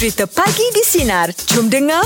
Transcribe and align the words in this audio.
Cerita 0.00 0.24
Pagi 0.24 0.64
di 0.72 0.80
Sinar. 0.80 1.28
Jom 1.52 1.68
dengar. 1.68 2.00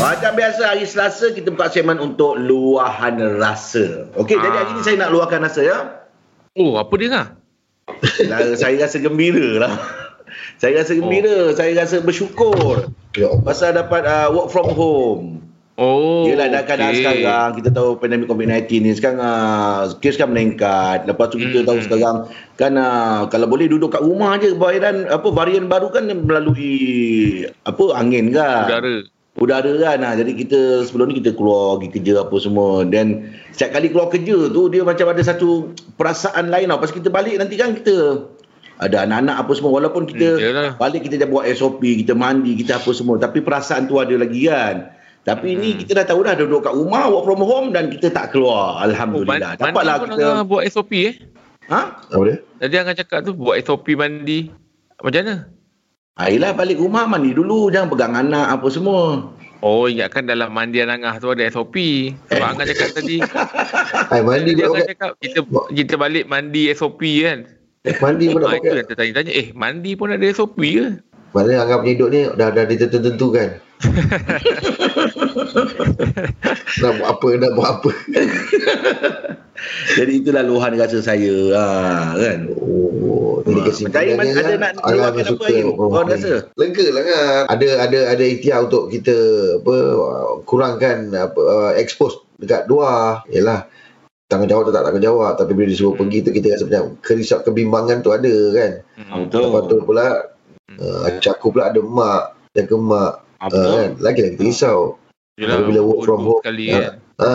Macam 0.00 0.32
biasa 0.40 0.72
hari 0.72 0.88
Selasa 0.88 1.36
kita 1.36 1.52
buka 1.52 1.68
segmen 1.68 2.00
untuk 2.00 2.40
luahan 2.40 3.20
rasa. 3.36 4.08
Okey, 4.16 4.40
Ah. 4.40 4.48
jadi 4.48 4.56
hari 4.56 4.72
ni 4.72 4.80
saya 4.80 4.96
nak 5.04 5.12
luahkan 5.12 5.44
rasa 5.44 5.60
ya. 5.60 6.00
Oh, 6.56 6.80
apa 6.80 6.96
dia 6.96 7.12
lah? 7.12 7.26
Lah, 8.32 8.56
saya 8.56 8.80
rasa 8.80 9.04
gembira 9.04 9.68
lah. 9.68 9.76
Saya 10.56 10.80
rasa 10.80 10.96
gembira, 10.96 11.52
saya 11.52 11.76
rasa 11.76 12.00
bersyukur. 12.00 12.88
Ya. 13.12 13.28
Pasal 13.44 13.76
dapat 13.76 14.08
uh, 14.08 14.32
work 14.32 14.48
from 14.48 14.72
home. 14.72 15.45
Oh, 15.76 16.24
Yelah 16.24 16.48
dah 16.48 16.62
keadaan 16.62 16.88
okey. 16.90 17.00
sekarang 17.20 17.48
Kita 17.54 17.68
tahu 17.68 18.00
pandemik 18.00 18.26
COVID-19 18.26 18.64
ni 18.80 18.90
Sekarang 18.90 19.18
uh, 19.18 19.92
kes 19.94 20.16
kan 20.16 20.28
meningkat 20.28 21.04
Lepas 21.04 21.28
tu 21.28 21.36
kita 21.36 21.60
Hmm, 21.60 21.68
tahu 21.68 21.78
sekarang 21.80 22.16
Kan 22.54 22.72
uh, 22.74 23.28
Kalau 23.28 23.44
boleh 23.44 23.68
duduk 23.68 23.92
kat 23.92 24.00
rumah 24.00 24.36
je 24.36 24.52
Varian, 24.52 25.04
apa, 25.04 25.28
varian 25.28 25.64
baru 25.66 25.88
kan 25.90 26.08
Melalui 26.08 26.72
Apa 27.62 27.92
Angin 27.92 28.32
kan 28.32 28.72
Udara. 28.72 28.96
udara 29.36 29.72
kan 29.78 29.98
ha. 30.00 30.16
jadi 30.16 30.32
kita 30.32 30.60
sebelum 30.82 31.12
ni 31.12 31.20
kita 31.20 31.36
keluar 31.36 31.76
pergi 31.76 31.92
kerja 31.94 32.24
apa 32.24 32.36
semua 32.36 32.80
dan 32.82 33.20
setiap 33.52 33.76
kali 33.76 33.92
keluar 33.92 34.08
kerja 34.08 34.48
tu 34.48 34.62
dia 34.66 34.80
macam 34.80 35.12
ada 35.12 35.20
satu 35.20 35.76
perasaan 35.92 36.48
lain 36.48 36.72
tau 36.72 36.80
pasal 36.80 36.96
kita 36.96 37.12
balik 37.12 37.36
nanti 37.36 37.52
kan 37.54 37.76
kita 37.76 38.24
ada 38.78 39.04
anak-anak 39.04 39.36
apa 39.36 39.52
semua 39.52 39.72
walaupun 39.74 40.08
kita 40.08 40.28
Hmm, 40.30 40.40
yalah. 40.42 40.70
balik 40.74 41.04
kita 41.04 41.16
dah 41.18 41.28
buat 41.28 41.44
SOP 41.52 41.84
kita 41.84 42.12
mandi 42.12 42.56
kita 42.56 42.80
apa 42.80 42.88
semua 42.90 43.16
tapi 43.18 43.40
perasaan 43.40 43.84
tu 43.84 44.00
ada 44.00 44.16
lagi 44.16 44.48
kan 44.48 44.88
tapi 45.26 45.52
Hmm. 45.52 45.58
ni 45.58 45.70
kita 45.74 45.92
dah 45.92 46.06
tahu 46.06 46.22
dah 46.22 46.32
duduk 46.32 46.62
kat 46.62 46.70
rumah 46.70 47.10
work 47.10 47.26
from 47.26 47.42
home 47.42 47.68
dan 47.68 47.90
kita 47.90 48.08
tak 48.08 48.30
keluar 48.30 48.78
Oh, 48.78 48.86
alhamdulillah 48.86 49.58
mandi 49.58 49.60
dapatlah 49.60 49.94
kita 50.06 50.46
buat 50.46 50.62
SOP 50.70 50.92
eh? 50.94 51.14
ha 51.66 51.98
Apa 52.06 52.22
dia? 52.24 52.36
Tadi 52.56 52.74
Angah 52.78 52.94
cakap 52.94 53.18
tu 53.20 53.34
buat 53.34 53.58
SOP 53.58 53.92
mandi. 53.92 54.54
Macam 54.96 55.20
mana? 55.20 55.36
Ayolah 56.16 56.54
balik 56.54 56.78
rumah 56.78 57.04
mandi 57.04 57.34
dulu 57.34 57.68
jangan 57.68 57.90
pegang 57.90 58.14
anak 58.14 58.46
apa 58.48 58.66
semua 58.70 59.34
Oh, 59.58 59.84
ingatkan 59.84 60.24
dalam 60.24 60.48
mandian 60.48 60.86
Angah 60.86 61.16
tu 61.16 61.26
ada 61.28 61.42
SOP. 61.46 61.74
Sebab 62.28 62.46
Angah 62.46 62.64
cakap 62.64 62.94
tadi. 62.94 63.18
Hai 63.18 64.22
mandi 64.30 64.52
Tadi 64.52 64.62
pun 64.62 64.68
Angah 64.68 64.78
pakai. 64.78 64.90
cakap 64.94 65.10
kita 65.18 65.38
kita 65.74 65.94
balik 65.96 66.24
mandi 66.24 66.70
SOP 66.70 67.02
kan. 67.18 67.38
Mandi 67.98 68.24
pun 68.28 68.40
nak 68.40 68.50
Ah, 68.52 68.54
itu 68.54 68.62
pakai. 68.62 68.76
yang 68.76 68.86
tertanya-tanya. 68.86 69.32
Eh, 69.34 69.46
mandi 69.52 69.90
pun 69.92 70.08
ada 70.08 70.26
SOP 70.30 70.60
ke? 70.60 70.86
Maknanya 71.32 71.58
anggap 71.62 71.78
punya 71.82 71.92
hidup 71.92 72.08
ni 72.08 72.20
dah 72.30 72.48
dah 72.48 72.64
ditentu-tentukan. 72.64 73.48
nak 76.82 76.92
buat 77.00 77.08
apa, 77.08 77.28
nak 77.40 77.52
buat 77.56 77.68
apa. 77.80 77.90
jadi 79.98 80.12
itulah 80.20 80.42
luahan 80.44 80.76
rasa 80.76 81.00
saya 81.00 81.36
ha, 81.56 81.64
kan 82.16 82.40
Oh, 83.06 83.40
jadi 83.46 83.60
Ah, 83.60 83.64
kesimpulannya 83.70 84.32
ada 84.34 84.54
nak 84.58 84.70
Angah 84.82 84.92
luahkan 84.96 85.24
suka 85.24 85.44
apa, 85.46 85.54
Im? 85.54 85.66
work 85.76 85.90
Kau 85.92 86.04
rasa? 86.08 86.32
Lega 86.58 86.86
lah 86.92 87.02
kan. 87.06 87.42
Ada 87.54 87.68
ada 87.88 87.98
ada 88.16 88.24
ikhtiar 88.26 88.58
untuk 88.66 88.90
kita 88.90 89.16
apa 89.62 89.76
kurangkan 90.44 90.98
apa 91.14 91.40
uh, 91.40 91.72
expose 91.78 92.18
dekat 92.42 92.66
luar. 92.66 93.22
Yalah 93.30 93.68
tanggungjawab 94.26 94.66
tu 94.66 94.72
tak 94.74 94.84
tanggungjawab 94.90 95.38
tapi 95.38 95.52
bila 95.54 95.70
disuruh 95.70 95.94
pergi 95.94 96.18
tu 96.26 96.30
kita 96.34 96.58
rasa 96.58 96.64
macam 96.66 96.84
kerisau 97.00 97.38
kebimbangan 97.46 98.02
tu 98.02 98.10
ada 98.10 98.34
kan. 98.52 98.72
Hmm. 98.98 99.30
Betul. 99.30 99.40
Lepas 99.46 99.62
tu 99.70 99.76
pula 99.86 100.06
uh, 100.82 101.02
aku 101.06 101.46
pula 101.54 101.70
ada 101.70 101.80
mak 101.80 102.34
jaga 102.52 102.76
mak 102.76 103.12
Ah, 103.36 103.52
uh, 103.52 103.68
kan. 103.84 103.90
Lagi-lagi 104.00 104.40
kita 104.40 104.44
risau. 104.48 104.96
Yelah, 105.36 105.68
Bila 105.68 105.80
work 105.84 106.00
from 106.08 106.20
home, 106.24 106.40
Sekali 106.40 106.72
ya. 106.72 106.80
kan. 106.80 106.92
Ha. 107.20 107.32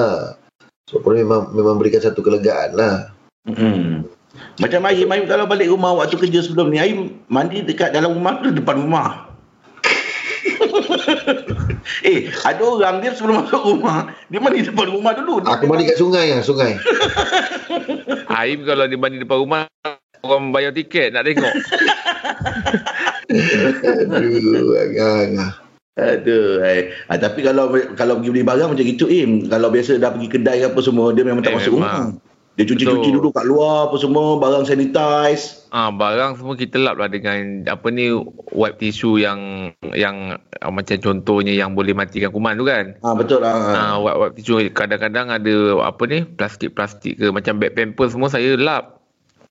So 0.90 0.98
pun 1.00 1.22
memang 1.22 1.54
memang 1.54 1.78
berikan 1.78 2.02
satu 2.02 2.26
kelegaan 2.26 2.74
lah. 2.74 3.14
Hmm. 3.46 4.10
Macam 4.58 4.82
Aim, 4.90 5.06
Aim 5.06 5.26
kalau 5.30 5.46
balik 5.46 5.70
rumah 5.70 5.94
waktu 5.94 6.18
kerja 6.18 6.42
sebelum 6.42 6.74
ni, 6.74 6.82
Aim 6.82 7.22
mandi 7.30 7.62
dekat 7.62 7.94
dalam 7.94 8.18
rumah 8.18 8.42
tu 8.42 8.50
depan 8.50 8.82
rumah. 8.82 9.30
eh, 12.10 12.30
ada 12.42 12.64
orang 12.66 13.06
dia 13.06 13.14
sebelum 13.14 13.38
masuk 13.46 13.62
rumah, 13.62 14.10
dia 14.34 14.42
mandi 14.42 14.66
depan 14.66 14.88
rumah 14.90 15.14
dulu. 15.14 15.46
Dia 15.46 15.54
Aku 15.56 15.70
mandi 15.70 15.86
kat 15.86 15.98
sungai 16.02 16.34
lah, 16.34 16.42
sungai. 16.42 16.74
Aim 18.42 18.66
kalau 18.66 18.90
dia 18.90 18.98
mandi 18.98 19.22
depan 19.22 19.38
rumah, 19.46 19.62
orang 20.26 20.50
bayar 20.50 20.74
tiket 20.74 21.14
nak 21.14 21.30
tengok. 21.30 21.54
Aduh, 24.10 24.74
agak-agak. 24.76 25.54
Aduh, 26.02 26.66
eh. 26.66 26.90
ah, 27.14 27.18
tapi 27.22 27.46
kalau 27.46 27.70
kalau 27.94 28.18
pergi 28.18 28.30
beli 28.34 28.44
barang 28.44 28.74
macam 28.74 28.86
gitu, 28.86 29.06
Im. 29.06 29.46
Kalau 29.46 29.70
biasa 29.70 30.02
dah 30.02 30.10
pergi 30.10 30.30
kedai 30.34 30.66
apa 30.66 30.80
semua, 30.82 31.14
dia 31.14 31.22
memang 31.22 31.46
tak 31.46 31.54
Eh, 31.54 31.58
masuk 31.62 31.78
rumah. 31.78 32.10
Dia 32.60 32.68
cuci-cuci 32.68 33.16
dulu 33.16 33.32
kat 33.32 33.48
luar 33.48 33.88
apa 33.88 33.96
semua, 33.96 34.36
barang 34.36 34.68
sanitize. 34.68 35.64
Ah 35.72 35.88
barang 35.88 36.36
semua 36.36 36.60
kita 36.60 36.76
lap 36.84 37.00
lah 37.00 37.08
dengan 37.08 37.64
apa 37.64 37.88
ni 37.88 38.12
wipe 38.52 38.76
tisu 38.76 39.24
yang 39.24 39.72
yang 39.96 40.36
ah, 40.60 40.68
macam 40.68 41.00
contohnya 41.00 41.56
yang 41.56 41.72
boleh 41.72 41.96
matikan 41.96 42.28
kuman 42.28 42.60
tu 42.60 42.68
kan. 42.68 43.00
Ah 43.08 43.16
betul 43.16 43.40
lah. 43.40 43.56
Ah 43.72 43.96
wipe 44.04 44.18
wipe 44.20 44.34
tisu 44.36 44.68
kadang-kadang 44.76 45.32
ada 45.32 45.80
apa 45.80 46.04
ni 46.12 46.28
plastik-plastik 46.28 47.24
ke 47.24 47.32
macam 47.32 47.56
bag 47.56 47.72
pampers 47.72 48.12
semua 48.12 48.28
saya 48.28 48.60
lap. 48.60 49.00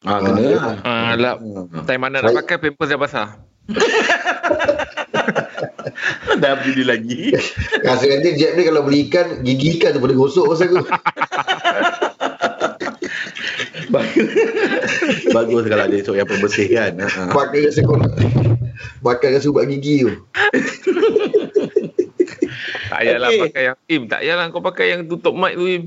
Ah 0.05 0.21
kena 0.21 0.45
lah. 0.61 0.77
Ah 0.85 1.13
lap. 1.17 1.41
Hmm. 1.41 1.89
Time 1.89 2.05
mana 2.05 2.21
nak 2.21 2.37
pakai 2.37 2.61
pampers 2.61 2.93
dah 2.93 3.01
basah. 3.01 3.29
Dah 6.39 6.53
beli 6.61 6.85
lagi. 6.85 7.21
Rasa 7.81 8.05
nanti 8.07 8.35
Jeb 8.35 8.55
ni 8.55 8.65
kalau 8.65 8.83
beli 8.83 9.07
ikan, 9.07 9.43
gigi 9.43 9.77
ikan 9.77 9.95
tu 9.95 10.01
pada 10.01 10.15
gosok 10.15 10.51
rasa 10.51 10.65
aku. 10.67 10.81
Bagus. 13.91 14.29
Bagus 15.31 15.65
kalau 15.67 15.85
ada 15.85 15.97
esok 15.97 16.15
yang 16.15 16.29
pembersih 16.29 16.67
kan. 16.71 16.93
Pakai 17.31 17.67
rasa 17.67 17.81
kau 17.83 17.99
nak. 17.99 18.15
Makan 19.01 19.29
rasa 19.35 19.49
ubat 19.49 19.67
gigi 19.67 20.07
tu. 20.07 20.11
Tak 22.91 22.99
payahlah 23.01 23.31
Okey. 23.31 23.41
pakai 23.47 23.63
yang 23.65 23.79
Im, 23.87 24.03
tak 24.07 24.21
payahlah 24.21 24.47
kau 24.51 24.63
pakai 24.63 24.87
yang 24.89 25.01
tutup 25.07 25.35
mic 25.35 25.55
tu 25.55 25.67
Im. 25.67 25.83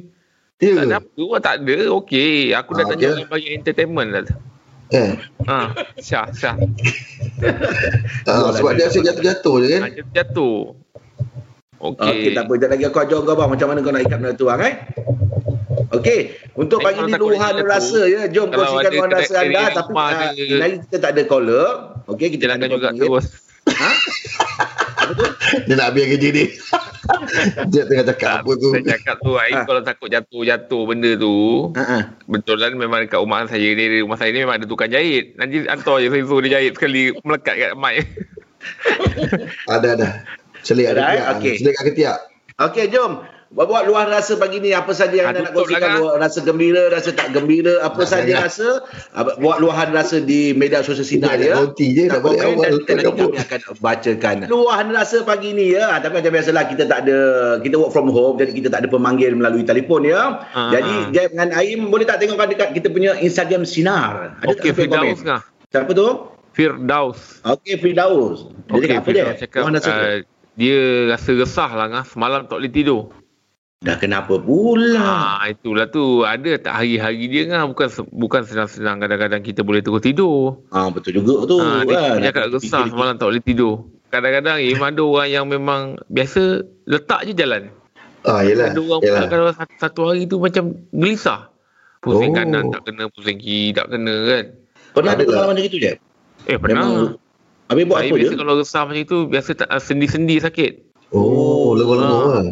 Ya 0.57 0.71
Tak 0.73 0.85
ada 0.85 0.95
apa, 0.97 1.25
tak 1.43 1.55
ada. 1.59 1.75
Okey, 1.91 2.55
aku 2.55 2.71
dah 2.73 2.83
Ah, 2.83 2.89
tanya 2.89 3.03
okey. 3.03 3.15
orang 3.17 3.29
bagi 3.29 3.49
entertainment 3.51 4.09
lah. 4.09 4.23
Eh. 4.93 5.11
Ha, 5.43 5.59
syah, 5.97 6.29
syah. 6.31 6.55
Ah, 8.23 8.53
sebab 8.53 8.77
dia 8.77 8.85
asyik 8.87 9.03
jatuh-jatuh 9.03 9.55
je 9.59 9.67
kan. 9.67 9.81
Ha, 9.81 9.87
jatuh. 10.13 10.77
Okey. 11.83 12.07
Okey, 12.07 12.29
tak 12.31 12.43
apa. 12.45 12.51
Sekejap 12.53 12.69
lagi 12.71 12.83
aku 12.85 12.99
ajar 13.01 13.17
kau 13.19 13.35
bang 13.35 13.49
macam 13.49 13.67
mana 13.67 13.79
kau 13.81 13.91
nak 13.91 14.01
ikat 14.01 14.17
benda 14.17 14.31
tu 14.33 14.45
bang 14.47 14.61
eh. 14.63 14.75
Okey, 15.93 16.19
untuk 16.55 16.79
pagi 16.79 17.01
ni 17.01 17.13
luahan 17.13 17.57
rasa 17.61 18.01
ya. 18.05 18.25
Jom 18.25 18.49
Kalau 18.49 18.65
kongsikan 18.71 18.91
luahan 18.93 19.11
rasa 19.11 19.33
anda 19.41 19.63
tapi 19.73 19.91
uh, 19.91 19.99
ada- 19.99 20.33
hari 20.57 20.75
kita 20.79 20.97
tak 21.01 21.11
ada 21.13 21.21
caller. 21.25 21.67
Okey, 22.05 22.27
kita 22.31 22.41
Jalankan 22.47 22.65
nak 22.65 22.73
juga 22.73 22.87
panggil. 22.89 23.03
terus. 23.03 23.25
Ha? 23.67 23.89
Apa 24.99 25.11
tu? 25.19 25.25
Dia 25.65 25.73
nak 25.75 25.85
habis 25.91 26.03
kerja 26.07 26.29
dia. 26.29 26.45
dia 27.71 27.83
tengah 27.83 28.05
cakap 28.15 28.29
Tak, 28.29 28.41
apa 28.47 28.51
tu. 28.55 28.69
Saya 28.71 28.83
cakap 28.95 29.15
tu, 29.19 29.31
Aim 29.35 29.55
Ha. 29.59 29.67
kalau 29.67 29.81
takut 29.83 30.07
jatuh-jatuh 30.07 30.81
benda 30.87 31.11
tu, 31.19 31.35
Ha 31.75 31.83
ah. 31.83 32.03
betul 32.31 32.57
lah 32.59 32.71
memang 32.71 33.03
dekat 33.03 33.19
rumah 33.19 33.43
saya 33.47 33.69
ni, 33.75 34.03
rumah 34.03 34.15
saya 34.15 34.31
ni 34.31 34.39
memang 34.43 34.57
ada 34.59 34.65
tukang 34.67 34.87
jahit. 34.87 35.35
Nanti 35.35 35.67
hantar 35.67 35.99
je 35.99 36.07
saya 36.07 36.23
suruh 36.23 36.41
dia 36.43 36.59
jahit 36.59 36.73
sekali 36.79 37.11
melekat 37.27 37.55
kat 37.59 37.71
mic. 37.75 38.07
Ada 39.67 39.87
ada. 39.99 40.09
Selik 40.63 40.87
ada 40.95 40.99
Ada, 41.03 41.03
eh? 41.03 41.11
ketiak. 41.11 41.33
Okey. 41.35 41.53
Selik 41.59 41.73
kat 41.75 41.83
ketiak. 41.91 42.17
Okey, 42.63 42.85
jom. 42.87 43.11
Buat 43.53 43.85
luahan 43.85 44.09
rasa 44.09 44.33
pagi 44.33 44.57
ni 44.57 44.73
apa 44.73 44.89
saja 44.97 45.13
yang 45.13 45.29
Ah, 45.29 45.37
anda 45.37 45.45
nak 45.45 45.53
kongsikan 45.53 45.85
lah, 45.85 45.97
luahan 46.01 46.19
rasa 46.25 46.39
gembira, 46.41 46.89
rasa 46.89 47.13
tak 47.13 47.37
gembira, 47.37 47.85
apa 47.85 48.01
Nak 48.01 48.09
saja 48.09 48.33
rasa 48.41 48.67
buat 49.37 49.61
luahan 49.61 49.93
rasa 49.93 50.17
di 50.17 50.57
media 50.57 50.81
sosial 50.81 51.05
sinar 51.05 51.37
Dia 51.37 51.53
ya. 51.53 51.53
nak 51.53 51.69
roti 51.69 51.87
je, 51.93 52.09
Tak 52.09 52.25
komen 52.25 52.41
awal, 52.41 52.71
kita 52.81 52.91
nanti 52.97 53.23
akan 53.37 53.59
bacakan 53.77 54.35
luahan 54.49 54.87
rasa 54.89 55.21
pagi 55.21 55.53
ni 55.53 55.77
ya. 55.77 55.85
Ah, 55.85 56.01
Tapi 56.01 56.17
macam 56.17 56.33
biasalah 56.33 56.65
kita 56.65 56.83
tak 56.89 57.05
ada 57.05 57.17
kita 57.61 57.75
work 57.77 57.93
from 57.93 58.09
home 58.09 58.41
jadi 58.41 58.51
kita 58.57 58.67
tak 58.73 58.79
ada 58.81 58.89
pemanggil 58.89 59.37
melalui 59.37 59.61
telefon 59.61 60.01
ya. 60.01 60.41
Ah. 60.49 60.73
Jadi 60.73 61.13
Jeb 61.13 61.37
dengan 61.37 61.53
Aim 61.53 61.93
boleh 61.93 62.09
tak 62.09 62.25
tengokkan 62.25 62.49
dekat 62.49 62.73
kita 62.73 62.89
punya 62.89 63.13
Instagram 63.21 63.69
sinar. 63.69 64.33
Ada 64.41 64.49
Okey, 64.49 64.73
tak 64.73 64.89
komen? 64.89 65.13
Siapa 65.69 65.91
tu? 65.93 66.07
Firdaus. 66.57 67.41
Okey 67.45 67.77
Firdaus. 67.77 68.49
Dia 68.49 68.73
Okey, 68.73 68.87
cakap 68.89 68.97
apa 68.97 69.09
dia? 69.09 69.25
Firdaus 69.29 69.39
cakap, 69.45 69.61
dia. 69.61 69.93
uh, 69.93 70.17
dia 70.53 70.77
rasa 71.09 71.29
resah 71.37 71.69
lah 71.69 71.87
ngah. 71.89 72.05
Semalam 72.09 72.45
tak 72.49 72.57
boleh 72.57 72.73
tidur. 72.73 73.22
Dah 73.83 73.99
kenapa 73.99 74.39
pula? 74.39 74.95
Ah, 74.95 75.43
itulah 75.45 75.85
tu. 75.85 76.23
Ada 76.23 76.55
tak 76.57 76.73
hari-hari 76.73 77.27
dia 77.27 77.43
ngah. 77.45 77.67
Bukan 77.67 77.87
bukan 78.09 78.41
senang-senang 78.41 78.97
kadang-kadang 78.97 79.43
kita 79.43 79.59
boleh 79.59 79.83
terus 79.83 79.99
tidur. 79.99 80.63
Ah 80.71 80.87
betul 80.87 81.19
juga 81.19 81.43
tu 81.43 81.59
Ah, 81.59 81.83
dia, 81.83 82.15
kan. 82.15 82.23
cakap 82.23 82.43
resah 82.49 82.87
semalam 82.87 83.19
tak 83.19 83.27
boleh 83.27 83.43
tidur. 83.43 83.83
Kadang-kadang 84.07 84.63
Im 84.63 84.79
ada 84.79 85.01
orang 85.01 85.29
yang 85.29 85.45
memang 85.45 85.81
biasa 86.07 86.41
letak 86.85 87.27
je 87.27 87.35
jalan. 87.35 87.67
Ah, 88.23 88.39
yelah. 88.39 88.71
Ada 88.71 88.79
orang 88.79 89.01
yelah. 89.01 89.19
pula 89.19 89.27
kalau 89.27 89.45
satu, 89.51 89.73
satu 89.77 90.01
hari 90.07 90.23
tu 90.25 90.39
macam 90.39 90.63
gelisah. 90.89 91.51
Pusing 91.99 92.31
Oh. 92.31 92.37
kanan 92.37 92.63
tak 92.71 92.81
kena, 92.83 93.03
pusing 93.09 93.35
kiri 93.37 93.71
tak 93.71 93.87
kena 93.89 94.15
kan. 94.25 94.45
Pernah 94.93 95.11
ada 95.11 95.19
tak? 95.19 95.27
pengalaman 95.27 95.53
macam 95.53 95.65
itu 95.65 95.77
je? 95.77 95.91
Eh 96.45 96.55
pernah. 96.55 96.79
Memang 96.79 96.93
Habis 97.63 97.83
buat 97.85 97.97
Saya 97.97 98.07
apa 98.07 98.15
biasa 98.15 98.27
je? 98.29 98.37
kalau 98.37 98.53
resah 98.55 98.81
macam 98.83 99.01
itu 99.01 99.17
biasa 99.25 99.49
tak, 99.55 99.69
sendi-sendi 99.77 100.35
sakit. 100.37 100.71
Oh, 101.11 101.73
lengur-lengur 101.73 102.19
Ah. 102.21 102.31
lah. 102.39 102.47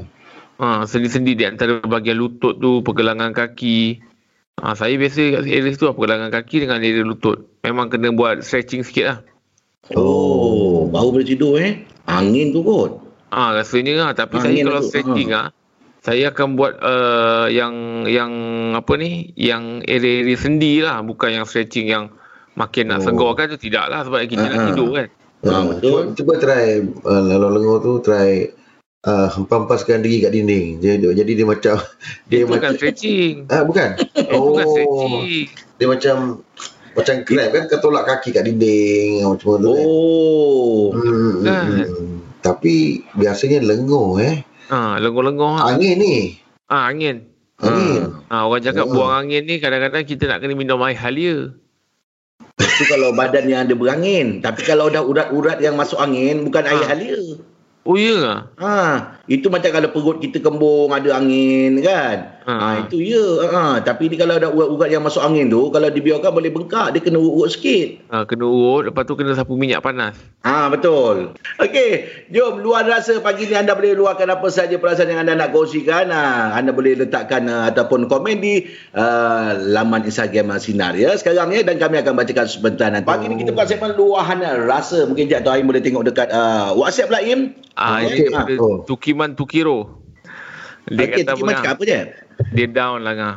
Ha, 0.61 0.85
sendi-sendi 0.85 1.33
di 1.33 1.41
antara 1.41 1.81
bahagian 1.81 2.15
lutut 2.15 2.61
tu, 2.61 2.79
pergelangan 2.79 3.33
kaki. 3.33 3.97
Ha, 4.61 4.77
saya 4.77 4.93
biasa 4.93 5.41
kat 5.41 5.49
area 5.49 5.73
tu 5.73 5.89
lah, 5.89 5.97
pergelangan 5.97 6.29
kaki 6.29 6.61
dengan 6.61 6.77
area 6.77 7.01
lutut. 7.01 7.49
Memang 7.65 7.89
kena 7.89 8.13
buat 8.13 8.45
stretching 8.45 8.85
sikit 8.85 9.05
lah. 9.07 9.17
Oh, 9.97 10.85
baru 10.85 11.09
boleh 11.11 11.25
tidur 11.25 11.57
eh. 11.57 11.81
Angin 12.05 12.53
tu 12.53 12.61
kot. 12.61 13.01
Ah 13.27 13.55
rasanya 13.55 13.95
lah 13.97 14.09
tapi 14.11 14.37
Ah, 14.37 14.41
saya 14.43 14.51
angin 14.53 14.65
kalau 14.67 14.81
tu. 14.83 14.87
stretching 14.91 15.29
ah 15.31 15.47
saya 16.01 16.29
akan 16.29 16.47
buat 16.53 16.73
uh, 16.77 17.47
yang 17.47 18.03
yang 18.03 18.31
apa 18.75 18.91
ni 18.99 19.31
yang 19.33 19.79
area-area 19.81 20.35
sendi 20.35 20.83
lah 20.83 20.99
bukan 20.99 21.39
yang 21.39 21.45
stretching 21.47 21.87
yang 21.87 22.11
makin 22.53 22.91
nak 22.91 22.99
Oh. 22.99 23.05
segarkan 23.07 23.55
tu 23.55 23.59
tidak 23.61 23.87
lah 23.87 24.03
sebab 24.03 24.19
kita 24.27 24.43
nak 24.43 24.51
Ah, 24.51 24.59
ah. 24.59 24.65
tidur 24.67 24.89
kan. 24.91 25.07
Ah, 25.41 25.63
betul. 25.63 25.79
Cuba, 25.81 25.99
cuba 26.13 26.33
try 26.37 26.65
uh, 26.83 27.21
lalu 27.23 27.47
lengur 27.55 27.77
tu 27.79 27.93
try 28.03 28.45
uh, 29.03 29.27
hempam-hempaskan 29.31 30.01
diri 30.01 30.21
kat 30.21 30.31
dinding. 30.31 30.77
Dia, 30.77 30.97
dia- 30.97 31.15
jadi 31.15 31.31
dia 31.33 31.45
macam 31.45 31.75
dia 32.29 32.39
Itu 32.39 32.47
macam 32.47 32.59
bukan 32.61 32.71
stretching. 32.75 33.33
ah 33.47 33.63
bukan. 33.63 33.89
Itu 33.97 34.37
bukan 34.37 34.65
oh, 34.65 34.71
stretching. 34.71 35.45
dia 35.77 35.87
macam 35.87 36.15
macam 36.91 37.15
krab 37.23 37.49
kan 37.49 37.63
kau 37.67 37.79
tolak 37.79 38.03
kaki 38.05 38.29
kat 38.31 38.43
dinding 38.43 39.23
macam 39.23 39.57
tu 39.57 39.71
kan. 39.71 39.85
Oh. 39.85 40.81
Hmm, 40.91 41.31
Kan. 41.41 41.65
hmm, 41.65 41.85
hmm. 41.87 42.15
Tapi 42.41 42.73
biasanya 43.13 43.61
lengur 43.61 44.17
eh. 44.17 44.41
Ah 44.67 44.97
lengur-lengur 44.97 45.51
ah. 45.51 45.69
Angin 45.69 45.95
ni. 45.95 46.15
Ah 46.65 46.89
angin. 46.89 47.27
Angin. 47.59 48.17
Ah 48.27 48.43
orang 48.43 48.61
cakap 48.61 48.85
Oh. 48.85 48.93
buang 48.93 49.13
angin 49.19 49.45
ni 49.45 49.57
kadang-kadang 49.57 50.03
kita 50.03 50.25
nak 50.25 50.41
kena 50.41 50.53
minum 50.53 50.81
air 50.81 50.97
halia. 50.97 51.53
Itu 52.57 52.83
kalau 52.87 53.13
badan 53.13 53.45
yang 53.45 53.61
ada 53.63 53.73
berangin. 53.73 54.41
Tapi 54.41 54.61
kalau 54.63 54.89
dah 54.89 55.01
urat-urat 55.01 55.57
yang 55.59 55.77
masuk 55.77 55.97
angin, 55.97 56.41
bukan 56.41 56.63
air 56.63 56.81
Ah. 56.81 56.89
halia. 56.89 57.17
Oh 57.85 57.97
ya 57.97 58.45
ke? 58.57 58.65
Ha, 59.31 59.37
itu 59.37 59.47
macam 59.47 59.71
kalau 59.71 59.89
perut 59.95 60.17
kita 60.19 60.43
kembung 60.43 60.91
ada 60.91 61.15
angin 61.15 61.79
kan. 61.79 62.35
Ha. 62.43 62.53
Ha, 62.57 62.67
itu 62.83 62.97
ya. 62.99 63.25
Ha, 63.47 63.61
tapi 63.79 64.09
ni 64.09 64.17
kalau 64.17 64.35
ada 64.35 64.49
urat-urat 64.49 64.89
yang 64.89 65.05
masuk 65.05 65.21
angin 65.21 65.47
tu, 65.47 65.69
kalau 65.69 65.87
dibiarkan 65.87 66.33
boleh 66.33 66.49
bengkak, 66.49 66.91
dia 66.91 66.99
kena 66.99 67.21
urut 67.21 67.53
sikit. 67.53 68.01
Ah 68.09 68.25
kena 68.25 68.49
urut 68.49 68.89
lepas 68.89 69.05
tu 69.05 69.13
kena 69.13 69.37
sapu 69.37 69.53
minyak 69.55 69.85
panas. 69.85 70.17
Ha, 70.41 70.73
betul. 70.73 71.37
Okey, 71.61 72.09
jom 72.33 72.65
luar 72.65 72.89
rasa 72.89 73.21
pagi 73.21 73.45
ni 73.45 73.53
anda 73.53 73.77
boleh 73.77 73.93
luahkan 73.93 74.25
apa 74.25 74.49
saja 74.49 74.73
perasaan 74.81 75.13
yang 75.13 75.21
anda 75.21 75.37
nak 75.37 75.53
kongsikan. 75.53 76.09
Ha, 76.09 76.57
anda 76.57 76.73
boleh 76.73 76.97
letakkan 76.97 77.45
uh, 77.45 77.69
ataupun 77.69 78.09
komen 78.09 78.41
di 78.41 78.65
uh, 78.97 79.53
laman 79.69 80.01
Instagram 80.03 80.57
Sinar 80.57 80.97
ya 80.97 81.13
sekarang 81.13 81.53
ya 81.53 81.61
dan 81.61 81.77
kami 81.77 82.01
akan 82.01 82.17
bacakan 82.17 82.49
sebentar 82.49 82.89
nanti. 82.89 83.05
Pagi 83.05 83.29
ni 83.29 83.37
kita 83.37 83.53
buat 83.53 83.69
segmen 83.69 83.93
luahan 83.93 84.41
rasa. 84.65 85.05
Mungkin 85.05 85.29
Jad 85.29 85.45
atau 85.45 85.53
Aim 85.57 85.69
boleh 85.69 85.81
tengok 85.81 86.05
dekat 86.05 86.29
uh, 86.33 86.73
WhatsApp 86.77 87.13
lah 87.13 87.21
Im. 87.21 87.53
Ah 87.77 88.03
Okey. 88.03 88.29
ini 88.29 88.35
ada 88.35 88.55
Oh. 89.21 89.29
Tukiman 89.29 89.37
Tukiro. 89.37 89.79
Dia 90.89 91.05
Okey, 91.05 91.21
kata 91.21 91.31
apa? 91.37 91.45
cakap 91.53 91.73
apa 91.77 91.83
je? 91.85 91.99
Dia 92.51 92.67
down 92.67 92.99
lah 93.05 93.13
ngah. 93.13 93.35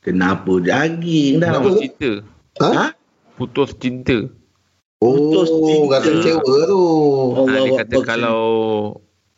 Kenapa 0.00 0.52
daging? 0.58 1.34
Kenapa? 1.38 1.60
Putus 1.60 1.76
cinta. 1.78 2.10
Ha? 2.56 2.68
Ha? 2.72 2.86
Putus 3.36 3.70
cinta. 3.76 4.18
Putus 4.96 5.48
Oh, 5.52 5.66
cinta. 5.68 5.92
rasa 5.92 6.08
kecewa 6.10 6.54
tu. 6.64 6.80
Oh. 6.80 7.28
Ha, 7.36 7.40
Allah 7.44 7.60
dia 7.60 7.72
kata 7.76 7.94
Akbar. 7.94 8.06
kalau 8.08 8.40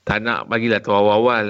tak 0.04 0.18
nak 0.22 0.46
bagilah 0.46 0.78
tahu 0.78 0.94
awal-awal. 0.94 1.46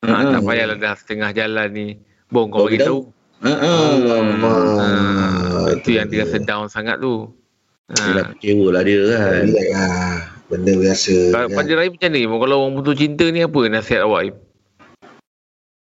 Ha, 0.00 0.12
Hmm. 0.14 0.30
tak 0.30 0.42
payahlah 0.44 0.76
dah 0.78 0.94
setengah 0.94 1.30
jalan 1.34 1.68
ni. 1.72 1.88
Bong 2.30 2.48
kau 2.48 2.62
Kau 2.62 2.66
bagi 2.70 2.78
tahu. 2.78 3.00
Ha 3.42 3.52
Alamak. 3.58 4.58
Ha, 4.78 4.86
itu 5.74 5.90
yang 5.90 6.06
dia 6.06 6.22
rasa 6.22 6.38
down 6.38 6.70
sangat 6.70 7.02
tu. 7.02 7.26
Yelah 7.90 8.22
Ha. 8.22 8.30
kecewa 8.38 8.66
lah 8.70 8.82
dia 8.86 9.00
kan. 9.10 9.42
Relax 9.44 9.68
lah. 9.68 10.14
Benda 10.54 10.72
biasa. 10.72 11.14
Kalau 11.28 11.48
kan. 11.48 11.56
Panjang 11.56 11.76
Rahim 11.76 11.92
macam 11.92 12.10
ni, 12.10 12.22
kalau 12.24 12.56
orang 12.60 12.74
putus 12.76 12.94
cinta 12.96 13.26
ni 13.26 13.40
apa 13.40 13.58
nasihat 13.66 14.02
awak? 14.02 14.20
Im? 14.24 14.34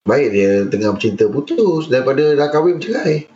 Baik 0.02 0.28
dia 0.30 0.50
tengah 0.66 0.90
bercinta 0.92 1.24
putus 1.26 1.86
daripada 1.86 2.34
dah 2.34 2.48
kahwin 2.48 2.76
bercerai. 2.76 3.28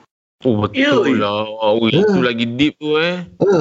Oh 0.43 0.69
Ya, 0.71 0.93
betul 0.93 1.09
Im. 1.11 1.19
lah. 1.19 1.45
Oh, 1.47 1.87
Ya. 1.87 2.03
itu 2.03 2.21
lagi 2.21 2.45
deep 2.51 2.75
tu 2.77 2.93
eh. 2.95 3.25
Ha, 3.41 3.53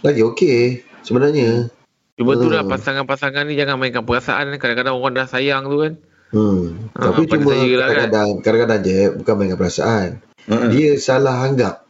lagi 0.00 0.20
okey 0.24 0.60
sebenarnya. 1.00 1.70
Cuma 2.14 2.34
tu 2.34 2.46
lah 2.46 2.62
pasangan-pasangan 2.62 3.46
ni 3.46 3.54
jangan 3.54 3.78
mainkan 3.78 4.02
perasaan. 4.02 4.50
Kadang-kadang 4.56 4.94
orang 4.94 5.14
dah 5.14 5.26
sayang 5.26 5.64
tu 5.64 5.78
kan. 5.78 5.92
Hmm. 6.32 6.90
Ha, 6.92 7.12
Tapi 7.12 7.22
pada 7.24 7.38
cuma 7.38 7.52
lah 7.52 7.62
kan. 7.62 7.78
kadang-kadang 8.08 8.28
kadang-kadang 8.40 8.80
je 8.80 8.98
bukan 9.14 9.34
mainkan 9.36 9.58
perasaan. 9.58 10.08
Ha. 10.44 10.54
Dia 10.68 10.98
salah 10.98 11.36
anggap. 11.40 11.86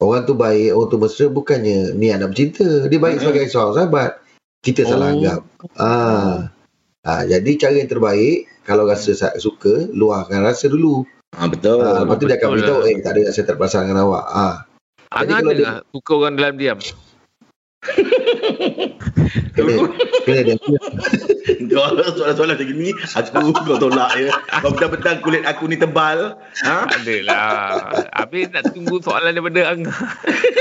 Orang 0.00 0.24
tu 0.24 0.32
baik, 0.32 0.72
orang 0.72 0.88
tu 0.88 0.96
mesra 0.96 1.26
bukannya 1.28 1.92
niat 1.92 2.16
nak 2.18 2.32
bercinta. 2.32 2.88
Dia 2.88 2.96
baik 2.96 3.20
sebagai 3.20 3.44
seorang 3.46 3.74
sahabat. 3.76 4.10
Kita 4.60 4.84
salah 4.84 5.06
Oh. 5.06 5.12
anggap. 5.12 5.40
Ah. 5.76 6.48
Ah, 7.00 7.22
jadi 7.24 7.50
cara 7.56 7.76
yang 7.76 7.88
terbaik 7.88 8.48
kalau 8.62 8.84
rasa 8.84 9.12
sa- 9.12 9.36
suka, 9.36 9.88
luahkan 9.90 10.40
rasa 10.40 10.68
dulu. 10.68 11.04
Ha 11.32 11.48
betul. 11.48 11.80
Ah, 11.80 12.04
lepas 12.04 12.16
tu 12.16 12.26
dia 12.26 12.36
akan 12.36 12.48
betul 12.48 12.56
beritahu, 12.60 12.80
lah. 12.80 12.88
eh 12.88 12.96
tak 13.00 13.12
ada 13.12 13.20
rasa 13.24 13.40
tak 13.44 13.56
perasaan 13.56 13.84
dengan 13.86 14.00
awak. 14.04 14.24
Ah. 14.26 14.56
Angan 15.10 15.42
dia- 15.48 15.60
lah 15.60 15.76
suka 15.86 16.12
orang 16.14 16.34
dalam 16.36 16.54
diam. 16.56 16.78
Kena, 19.56 19.72
kena 20.28 20.40
dia. 20.44 20.56
Kalau 21.72 22.04
soalan-soalan 22.12 22.54
macam 22.60 22.76
ni, 22.76 22.92
aku 22.92 23.56
kau 23.56 23.78
tolak 23.80 24.10
ya. 24.20 24.28
Kau 24.60 24.70
betul-betul 24.76 25.16
kulit 25.24 25.42
aku 25.48 25.64
ni 25.64 25.80
tebal. 25.80 26.36
Ha? 26.66 26.76
Tak 26.86 27.00
ada 27.08 27.16
lah. 27.24 27.48
Habis 28.12 28.52
nak 28.52 28.68
tunggu 28.76 29.00
soalan 29.00 29.32
daripada 29.32 29.72
Angah. 29.72 30.00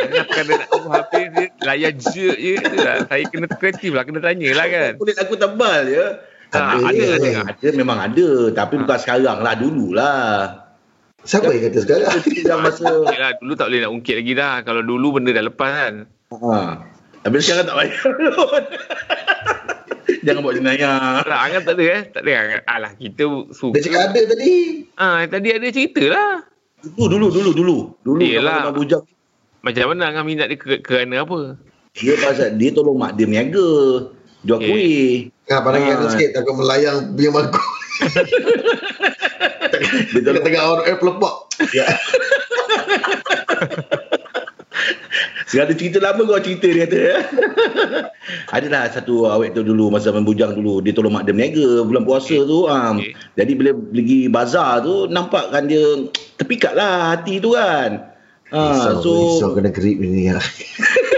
Angah 0.08 0.26
kena 0.32 0.52
nak 0.64 0.70
tunggu 0.72 0.90
habis 0.96 1.26
dia 1.36 1.46
layan 1.68 1.96
je 2.00 2.30
je. 2.40 2.54
Lah. 2.80 3.04
Saya 3.12 3.24
kena 3.28 3.46
kreatif 3.52 3.92
lah. 3.92 4.04
Kena 4.08 4.20
tanya 4.24 4.50
lah 4.56 4.68
kan. 4.72 4.92
Kulit 4.96 5.18
aku 5.20 5.36
tebal 5.36 5.82
ya. 5.92 6.06
Ha, 6.50 6.82
Ada 6.82 6.88
ada, 6.90 7.06
ada. 7.20 7.30
Ada 7.54 7.68
memang 7.78 8.00
ada, 8.02 8.30
tapi 8.58 8.82
bukan 8.82 8.98
sekarang 8.98 9.38
lah, 9.46 9.54
dululah. 9.54 10.66
Siapa 11.22 11.52
yang 11.52 11.70
kata 11.70 11.80
sekarang? 11.84 12.16
Masa 12.64 12.90
Yalah, 13.06 13.38
dulu 13.38 13.54
tak 13.54 13.70
boleh 13.70 13.80
nak 13.86 13.92
ungkit 13.92 14.16
lagi 14.18 14.34
dah. 14.34 14.56
Kalau 14.66 14.82
dulu 14.82 15.20
benda 15.20 15.30
dah 15.36 15.46
lepas 15.46 15.70
kan. 15.70 15.94
ha. 16.34 16.90
Tapi 17.20 17.36
sekarang 17.38 17.66
tak 17.66 17.76
payah. 17.76 18.00
Jangan 20.20 20.42
buat 20.42 20.54
jenayah. 20.54 21.22
Alah, 21.22 21.38
Angah 21.46 21.62
tak 21.62 21.74
ada 21.76 21.84
eh. 21.86 22.02
Tak 22.10 22.22
ada 22.22 22.32
Angah. 22.34 22.62
Alah, 22.66 22.92
kita 22.94 23.24
suka. 23.52 23.74
Dia 23.76 23.82
cakap 23.86 24.00
ada 24.10 24.20
tadi. 24.26 24.54
Ah, 24.96 25.20
tadi 25.26 25.48
ada 25.50 25.66
cerita 25.70 26.02
lah. 26.06 26.34
Dulu, 26.82 27.06
dulu, 27.10 27.28
dulu, 27.30 27.50
dulu. 27.54 27.78
Dulu 28.02 28.20
Yelah. 28.20 28.72
bujang. 28.72 29.04
Macam 29.60 29.84
mana 29.92 30.10
Angah 30.10 30.24
minat 30.24 30.48
dia 30.48 30.56
ke- 30.56 30.80
kerana 30.80 31.22
apa? 31.22 31.60
Dia 31.94 32.16
pasal 32.18 32.56
dia 32.56 32.70
tolong 32.72 32.96
mak 32.96 33.14
dia 33.14 33.26
niaga. 33.26 33.70
Jual 34.40 34.58
Okey. 34.58 34.66
kuih. 34.66 35.08
Ha, 35.48 35.60
pandang 35.60 35.84
Ah. 35.84 36.00
ah. 36.00 36.10
sikit 36.10 36.32
takut 36.32 36.56
melayang 36.56 37.12
punya 37.12 37.30
mangkuk. 37.30 37.66
Dia 40.10 40.20
tolong 40.24 40.42
Tengah 40.42 40.64
orang 40.66 40.86
air 40.86 40.96
pelepak. 40.96 41.36
Ya. 41.70 41.86
Segala 45.50 45.74
cerita 45.74 45.98
lama 45.98 46.22
kau 46.22 46.38
cerita 46.38 46.70
dia 46.70 46.86
kata 46.86 46.98
ya. 47.02 47.18
Adalah 48.56 48.86
satu 48.94 49.26
awet 49.26 49.58
tu 49.58 49.66
dulu 49.66 49.90
masa 49.90 50.14
main 50.14 50.22
bujang 50.22 50.54
dulu 50.54 50.78
dia 50.78 50.94
tolong 50.94 51.10
mak 51.10 51.26
dia 51.26 51.34
berniaga 51.34 51.82
bulan 51.82 52.06
puasa 52.06 52.38
Okey. 52.38 52.46
tu 52.46 52.60
ha. 52.70 52.94
Okey. 52.94 53.12
Jadi 53.34 53.52
bila 53.58 53.72
pergi 53.74 54.20
bazar 54.30 54.86
tu 54.86 55.10
nampak 55.10 55.50
kan 55.50 55.66
dia 55.66 55.82
terpikat 56.38 56.78
lah 56.78 57.18
hati 57.18 57.42
tu 57.42 57.58
kan. 57.58 58.14
Ha, 58.50 58.62
Risau, 58.62 58.94
so 59.02 59.12
risau 59.18 59.50
kena 59.58 59.70
grip 59.70 59.98
ni. 59.98 60.30
Ya. 60.30 60.38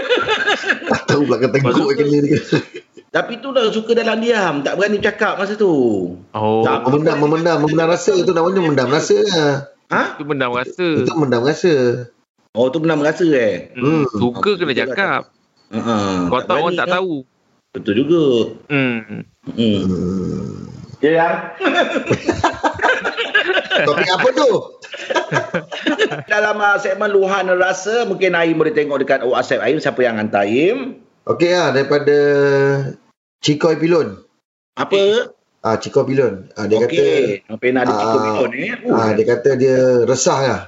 tak 0.90 1.00
tahu 1.04 1.28
pula 1.28 1.36
kata 1.36 1.56
tu- 1.60 1.92
kena 1.92 2.18
dia. 2.24 2.40
tapi 3.12 3.36
tu 3.36 3.52
dah 3.52 3.68
suka 3.68 3.92
dalam 3.92 4.16
diam, 4.16 4.64
tak 4.64 4.80
berani 4.80 4.96
cakap 4.96 5.36
masa 5.36 5.60
tu. 5.60 5.72
Oh, 6.32 6.64
Tak. 6.64 6.88
Memendam, 6.88 7.20
memendam, 7.20 7.56
memendam 7.60 7.88
rasa 7.88 8.16
tu 8.16 8.32
namanya 8.32 8.64
memendam 8.64 8.88
rasa. 8.88 9.16
lah. 9.28 9.54
Ha? 9.92 10.16
itu 10.16 10.24
benda 10.24 10.48
rasa. 10.48 11.04
Itu 11.04 11.12
memendam 11.12 11.44
rasa. 11.44 12.08
Oh 12.52 12.68
tu 12.68 12.84
pernah 12.84 13.00
merasa 13.00 13.24
eh. 13.24 13.72
Hmm, 13.72 14.04
Hmm. 14.04 14.20
suka 14.20 14.60
kena 14.60 14.76
Betul 14.76 14.84
lah, 14.84 14.88
cakap. 14.92 15.22
Ha. 15.72 15.96
Kau 16.28 16.40
tak 16.44 16.56
orang 16.60 16.76
tak 16.76 16.84
kan? 16.84 16.94
tahu. 17.00 17.24
Betul 17.72 17.94
juga. 18.04 18.24
Hmm. 18.68 19.24
Hmm. 19.56 20.68
Ya 21.00 21.10
yang. 21.16 21.34
Topik 23.88 24.10
apa 24.12 24.28
tu? 24.36 24.50
Dalam 26.32 26.60
uh, 26.60 26.76
segmen 26.76 27.08
luahan 27.08 27.48
rasa 27.56 28.04
mungkin 28.04 28.36
Aim 28.36 28.60
boleh 28.60 28.76
tengok 28.76 29.00
dekat 29.00 29.24
WhatsApp 29.24 29.64
Aim 29.64 29.80
siapa 29.80 30.04
yang 30.04 30.20
hantar 30.20 30.44
Aim. 30.44 31.00
Okey 31.24 31.56
lah, 31.56 31.72
daripada 31.72 32.16
Cikoy 33.40 33.80
Pilon. 33.80 34.20
Apa? 34.76 35.32
Ah, 35.64 35.80
Cikoy 35.80 36.04
Pilon. 36.04 36.52
Ah, 36.52 36.68
dia 36.68 36.84
kata 36.84 36.92
Okey. 36.92 37.48
Apa 37.48 37.64
yang 37.64 37.80
ada 37.80 37.92
Ciko 37.96 38.12
Ah, 38.12 38.20
Bidon 38.20 38.50
ni? 38.52 38.68
Uh, 38.84 38.92
ah, 38.92 39.10
dia 39.16 39.24
kata 39.24 39.50
dia 39.56 40.04
resah 40.04 40.38
lah. 40.44 40.60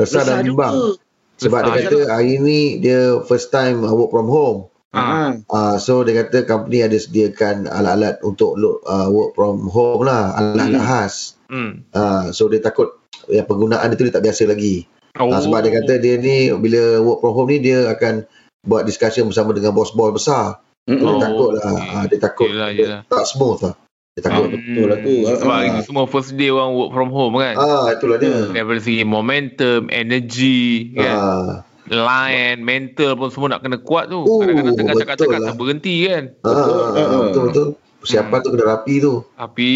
Resah, 0.00 0.24
dan 0.24 0.48
bimbang. 0.48 0.96
Sebab 1.40 1.58
dia 1.64 1.72
Resah 1.72 1.84
kata 1.88 1.98
hari 2.12 2.34
ni 2.36 2.60
dia 2.78 3.16
first 3.24 3.48
time 3.48 3.80
uh, 3.80 3.92
work 3.92 4.12
from 4.12 4.28
home. 4.28 4.58
Ah. 4.90 5.38
Uh, 5.46 5.76
so 5.78 6.02
dia 6.02 6.18
kata 6.20 6.42
company 6.44 6.82
ada 6.82 6.98
sediakan 6.98 7.64
alat-alat 7.64 8.18
untuk 8.20 8.58
lo- 8.58 8.82
uh, 8.82 9.06
work 9.08 9.32
from 9.32 9.64
home 9.66 10.02
lah, 10.02 10.34
alat-alat 10.34 10.76
Hmm. 10.76 10.82
khas. 10.82 11.14
Hmm. 11.46 11.70
Uh, 11.90 12.28
so 12.30 12.46
dia 12.46 12.58
takut 12.58 12.98
yang 13.26 13.46
penggunaan 13.46 13.86
itu 13.88 14.02
dia 14.04 14.14
tak 14.14 14.26
biasa 14.26 14.50
lagi. 14.50 14.84
Oh. 15.16 15.30
Uh, 15.30 15.38
sebab 15.38 15.62
dia 15.62 15.72
kata 15.78 15.92
dia 15.96 16.18
ni 16.18 16.50
bila 16.52 16.98
work 17.00 17.22
from 17.22 17.32
home 17.32 17.50
ni 17.50 17.62
dia 17.62 17.86
akan 17.88 18.26
buat 18.60 18.84
discussion 18.84 19.30
bersama 19.30 19.54
dengan 19.54 19.72
bos-bos 19.72 20.12
besar. 20.12 20.58
So, 20.84 20.92
Mm-mm. 20.92 21.00
dia 21.00 21.06
Oh, 21.06 21.20
takut 21.22 21.50
lah. 21.54 21.70
Uh, 21.70 22.04
dia 22.10 22.18
takut 22.18 22.48
Yelah, 22.50 22.68
dia 22.74 22.82
yelah. 22.82 23.00
tak 23.06 23.24
smooth 23.24 23.62
lah. 23.62 23.74
Dia 24.20 24.28
Ah, 24.28 24.36
takut. 24.36 24.48
betul 24.52 24.84
lah 24.84 24.98
tu. 24.98 25.14
Hmm. 25.18 25.34
Sebab 25.34 25.56
Ah. 25.56 25.64
ini 25.64 25.80
semua 25.80 26.04
first 26.04 26.30
day 26.34 26.48
orang 26.48 26.72
work 26.72 26.90
from 26.90 27.08
home 27.08 27.34
kan. 27.34 27.54
Ah, 27.54 27.88
itulah 27.90 28.16
dia. 28.16 28.28
Hmm. 28.28 28.52
Daripada 28.52 28.78
segi 28.78 29.02
momentum, 29.02 29.80
energy 29.88 30.60
kan. 30.92 31.16
Ah, 31.16 31.50
line, 31.86 32.60
mental 32.60 33.16
pun 33.16 33.28
semua 33.28 33.48
nak 33.48 33.60
kena 33.60 33.78
kuat 33.78 34.06
tu. 34.06 34.20
Oh, 34.20 34.38
Kadang-kadang 34.38 34.76
tengah 34.76 34.94
cakap-cakap 34.94 35.38
lah. 35.38 35.48
tak 35.48 35.56
berhenti 35.56 35.94
kan. 36.04 36.22
Ah, 36.42 36.52
Betul. 36.52 37.20
betul 37.24 37.42
betul. 37.46 37.68
Persiapan 38.00 38.38
tu 38.40 38.48
kena 38.50 38.64
rapi 38.66 38.94
tu. 38.96 39.12
Tapi 39.34 39.70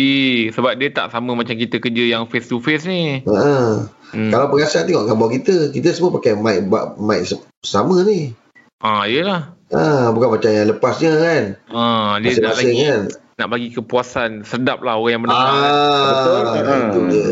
sebab 0.49 0.73
dia 0.75 0.89
tak 0.91 1.09
sama 1.09 1.33
macam 1.35 1.53
kita 1.55 1.77
kerja 1.77 2.05
yang 2.07 2.25
face 2.25 2.49
to 2.49 2.57
face 2.57 2.85
ni. 2.85 3.21
Ha. 3.21 3.85
Hmm. 4.15 4.31
Kalau 4.31 4.49
perasan 4.49 4.85
tengok 4.85 5.05
gambar 5.05 5.29
kita, 5.35 5.55
kita 5.69 5.89
semua 5.91 6.15
pakai 6.15 6.33
mic 6.33 6.65
mic 6.97 7.21
sama 7.61 8.01
ni. 8.01 8.33
Ah, 8.79 9.05
yelah. 9.05 9.53
Ha, 9.69 10.09
bukan 10.09 10.29
macam 10.31 10.49
yang 10.49 10.71
lepasnya 10.71 11.13
kan. 11.15 11.43
Ah, 11.69 12.17
dia 12.17 12.33
nak 12.39 12.55
Masing-masing 12.55 12.69
lagi 12.71 12.85
kan. 12.87 13.01
Nak 13.35 13.49
bagi 13.49 13.69
kepuasan 13.71 14.47
sedap 14.47 14.81
lah 14.81 14.95
orang 14.95 15.13
yang 15.13 15.23
mendengar. 15.27 15.51
Ah, 15.51 16.07
Betul. 16.07 16.43
itu 16.45 16.63
Ah. 16.63 17.07
dia. 17.09 17.27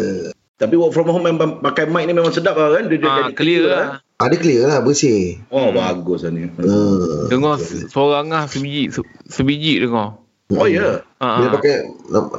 Tapi 0.59 0.75
work 0.79 0.95
from 0.95 1.11
home 1.11 1.27
memang 1.27 1.59
pakai 1.59 1.91
mic 1.91 2.07
ni 2.07 2.15
memang 2.15 2.31
sedap 2.31 2.55
lah 2.55 2.71
kan. 2.73 2.87
Dia, 2.87 2.99
dia 2.99 3.09
Ah, 3.09 3.17
jadi 3.21 3.33
clear 3.35 3.63
lah. 3.67 3.87
Ah, 4.17 4.27
dia 4.31 4.39
clear 4.39 4.63
lah, 4.67 4.79
bersih. 4.79 5.43
Oh, 5.49 5.75
bagus 5.75 6.23
lah 6.23 6.31
ni. 6.31 6.47
Hmm. 6.47 7.27
Dengar 7.27 7.59
se- 7.59 7.91
seorang 7.91 8.31
ah 8.31 8.47
sebiji 8.47 8.95
se- 8.95 9.11
sebiji 9.27 9.83
dengar. 9.83 10.23
Oh, 10.53 10.69
ya. 10.69 11.03
Ah, 11.17 11.41
Dia 11.41 11.49
ah. 11.49 11.53
pakai 11.55 11.75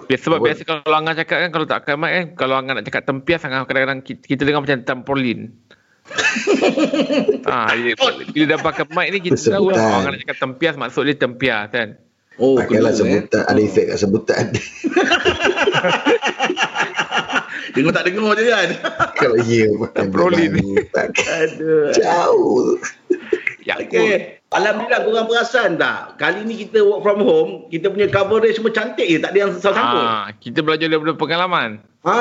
Biasa, 0.06 0.22
sebab 0.22 0.38
biasa 0.40 0.62
kalau 0.64 0.96
Angah 0.96 1.18
cakap 1.18 1.38
kan 1.40 1.50
kalau 1.50 1.66
tak 1.66 1.84
pakai 1.84 1.96
mic 1.98 2.12
kan 2.12 2.26
kalau 2.38 2.56
Angah 2.56 2.74
nak 2.78 2.86
cakap 2.86 3.04
tempias 3.04 3.42
Angah 3.42 3.66
kadang-kadang 3.66 4.00
kita, 4.00 4.22
kita 4.22 4.42
dengar 4.44 4.62
macam 4.62 4.80
trampolin. 4.84 5.56
ah, 7.48 7.72
dia, 7.74 7.96
bila 8.30 8.46
dah 8.46 8.60
pakai 8.62 8.86
mic 8.88 9.08
ni 9.10 9.20
kita 9.24 9.40
tahu 9.52 9.72
lah 9.72 9.82
Angah 9.98 10.12
nak 10.14 10.22
cakap 10.22 10.38
tempias 10.38 10.76
maksud 10.76 11.04
dia 11.04 11.16
tempias 11.16 11.68
kan. 11.68 11.98
Oh, 12.36 12.58
Pakailah 12.58 12.90
kena, 12.90 12.98
eh. 13.06 13.22
sebutan, 13.22 13.42
ada 13.46 13.60
efek 13.60 13.86
kat 13.88 13.98
sebutan. 13.98 14.46
Dengar 17.74 17.92
tak 17.92 18.06
dengar 18.06 18.34
je 18.36 18.44
kan. 18.46 18.70
Kalau 19.22 19.38
ya, 19.40 19.66
pakai 19.80 20.06
Brolin. 20.08 20.52
sebutan. 20.52 21.08
Aduh. 21.14 21.90
Jauh. 21.92 22.78
Ya, 23.64 23.80
Okey. 23.80 24.42
Alhamdulillah 24.50 25.02
korang 25.02 25.26
perasan 25.26 25.70
tak? 25.76 26.14
Kali 26.18 26.46
ni 26.46 26.54
kita 26.60 26.82
work 26.82 27.02
from 27.02 27.20
home, 27.20 27.52
kita 27.70 27.90
punya 27.90 28.06
coverage 28.06 28.54
semua 28.54 28.70
cantik 28.70 29.08
je. 29.08 29.18
Tak 29.18 29.34
ada 29.34 29.40
yang 29.40 29.52
salah 29.58 29.76
sambung. 29.76 30.06
Ah, 30.06 30.26
kita 30.36 30.62
belajar 30.62 30.86
daripada 30.86 31.14
pengalaman. 31.16 31.82
Ha. 32.04 32.18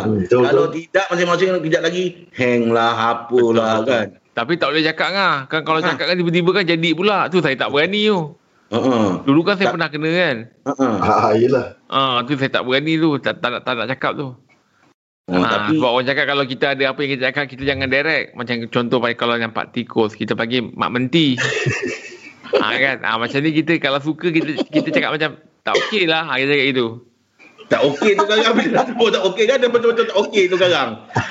Hmm, 0.00 0.22
betul, 0.22 0.46
Kalau 0.46 0.64
tidak 0.70 1.04
masing-masing 1.10 1.60
kejap 1.60 1.82
lagi 1.82 2.04
hang 2.32 2.70
lah 2.70 2.92
apalah 2.94 3.82
kan. 3.82 4.16
Tapi 4.32 4.56
tak 4.56 4.72
boleh 4.72 4.84
cakap 4.84 5.08
ngah. 5.10 5.36
Kan 5.46 5.60
kalau 5.62 5.80
Ha. 5.80 5.86
cakap 5.86 6.06
kan 6.06 6.16
tiba-tiba 6.16 6.50
kan 6.54 6.64
jadi 6.64 6.88
pula. 6.92 7.28
Tu 7.28 7.38
saya 7.38 7.52
tak 7.54 7.68
berani 7.68 8.08
tu. 8.08 8.32
Ha 8.64 8.78
ah. 8.78 9.08
Dulu 9.20 9.40
kan 9.42 9.54
saya 9.54 9.68
Tak- 9.68 9.74
pernah 9.74 9.88
kena 9.88 10.10
kan. 10.10 10.36
Ha 10.64 10.72
ah. 10.74 10.96
Ah, 10.98 11.32
yelah. 11.34 11.66
Ah, 11.86 12.16
tu 12.22 12.34
saya 12.34 12.48
tak 12.50 12.64
berani 12.64 12.96
tu. 12.96 13.16
Tak, 13.18 13.38
tak, 13.38 13.50
nak- 13.50 13.62
tak 13.62 13.72
nak 13.74 13.88
cakap 13.88 14.12
tu. 14.14 14.28
Oh, 15.24 15.32
Ah, 15.32 15.48
tapi 15.48 15.76
Sebab 15.76 15.90
orang 15.90 16.06
cakap 16.06 16.24
kalau 16.26 16.44
kita 16.44 16.66
ada 16.70 16.84
apa 16.86 16.98
yang 17.00 17.10
kita 17.10 17.22
cakap, 17.26 17.44
kita 17.46 17.62
jangan 17.64 17.88
direct. 17.88 18.32
Macam 18.34 18.54
contoh 18.68 18.98
pada 18.98 19.14
kalau 19.14 19.34
nampak 19.34 19.72
tikus, 19.72 20.12
kita 20.12 20.32
panggil 20.32 20.68
mak 20.70 20.90
menti. 20.90 21.36
ah, 22.54 22.72
kan? 22.82 23.00
Ah, 23.00 23.16
macam 23.16 23.38
ni 23.38 23.50
kita 23.50 23.76
kalau 23.78 23.98
suka, 23.98 24.28
kita 24.28 24.60
kita 24.64 24.88
cakap 24.90 25.12
macam 25.12 25.30
tak 25.60 25.74
okey 25.80 26.04
lah. 26.04 26.24
Ah, 26.26 26.36
kita 26.36 26.50
cakap 26.50 26.68
gitu. 26.70 26.88
tak 27.64 27.80
okey 27.82 28.12
tu 28.12 28.22
sekarang 28.22 28.52
bila 28.52 28.68
dah 28.70 28.84
sebut 28.84 29.08
tak 29.08 29.22
okey 29.24 29.44
kan 29.48 29.56
dia 29.56 29.68
betul-betul 29.68 30.04
tak 30.04 30.18
okey 30.20 30.44
tu 30.46 30.56
sekarang. 30.60 30.90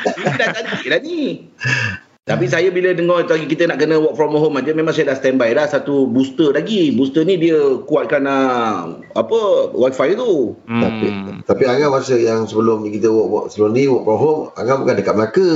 Ini 0.09 0.33
dah 0.33 0.47
cantik 0.49 0.87
dah 0.87 0.99
ni. 0.99 1.19
Tapi 2.23 2.47
saya 2.47 2.71
bila 2.71 2.95
dengar 2.95 3.27
lagi 3.27 3.43
kita 3.51 3.67
nak 3.67 3.83
kena 3.83 3.99
work 3.99 4.15
from 4.15 4.31
home 4.31 4.55
aja 4.55 4.71
memang 4.71 4.95
saya 4.95 5.11
dah 5.11 5.19
standby 5.19 5.51
dah 5.51 5.67
satu 5.67 6.07
booster 6.07 6.55
lagi. 6.55 6.95
Booster 6.95 7.27
ni 7.27 7.35
dia 7.35 7.83
kuatkan 7.83 8.23
uh, 8.23 8.95
apa 9.19 9.39
wifi 9.75 10.15
tu. 10.15 10.55
Hmm. 10.63 10.79
Tapi 10.79 11.07
tapi 11.43 11.63
Angah 11.67 11.91
masa 11.91 12.15
yang 12.15 12.47
sebelum 12.47 12.87
ni 12.87 12.95
kita 12.95 13.11
work, 13.11 13.27
work 13.27 13.45
sebelum 13.51 13.75
ni 13.75 13.91
work 13.91 14.07
from 14.07 14.19
home, 14.23 14.41
Angah 14.55 14.79
bukan 14.79 14.95
dekat 15.03 15.19
Melaka. 15.19 15.51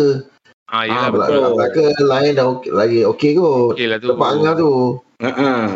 Ah, 0.67 0.83
Ah, 0.83 0.83
yelah, 0.83 1.07
betul. 1.15 1.55
Melaka 1.55 1.85
lain 2.03 2.31
dah 2.35 2.45
okey, 2.59 2.71
lagi 2.75 2.99
okey 3.15 3.31
kot. 3.39 3.71
Okey 3.79 3.87
lah 3.87 3.97
tu. 4.03 4.07
Tempat 4.11 4.29
Angah 4.35 4.53
tu. 4.59 4.71
Ha 5.23 5.31
ah. 5.31 5.67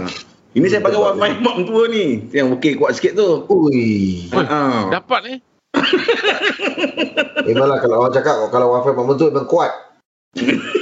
Ini 0.60 0.66
saya 0.68 0.84
pakai 0.84 1.00
wifi 1.00 1.40
mak 1.40 1.56
tua 1.72 1.84
ni. 1.88 2.06
Yang 2.36 2.60
okey 2.60 2.76
kuat 2.76 3.00
sikit 3.00 3.16
tu. 3.16 3.48
Ui. 3.48 4.28
Ha 4.36 4.44
ah. 4.44 4.80
Dapat 4.92 5.22
ni. 5.24 5.36
Memanglah 7.48 7.80
kalau 7.80 8.04
orang 8.04 8.12
cakap 8.12 8.36
kalau 8.52 8.76
wifi 8.76 8.92
mak 8.92 9.16
tu 9.16 9.32
memang 9.32 9.48
kuat. 9.48 9.72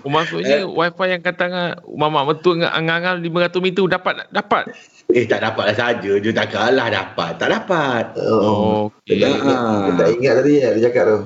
Oh, 0.00 0.10
maksudnya 0.16 0.64
wifi 0.64 1.04
yang 1.08 1.22
kata 1.22 1.44
ngah, 1.46 1.70
mamak 1.90 2.24
betul 2.30 2.56
dengan 2.56 2.72
angang-angang 2.72 3.20
500 3.52 3.64
meter 3.64 3.84
dapat? 3.86 4.14
Dapat. 4.28 4.64
Eh 5.10 5.26
tak 5.26 5.42
dapat 5.42 5.74
lah 5.74 5.76
saja 5.76 6.12
je 6.16 6.30
tak 6.30 6.54
kalah 6.54 6.86
dapat. 6.86 7.34
Tak 7.36 7.50
dapat. 7.50 8.04
Oh. 8.22 8.88
Okey. 9.04 9.18
Dia, 9.18 9.34
tak 9.34 9.42
dia 9.42 9.92
tak 9.98 10.08
ingat 10.14 10.34
tadi 10.38 10.52
ya, 10.56 10.68
dia 10.72 10.82
cakap 10.86 11.04
tu. 11.04 11.18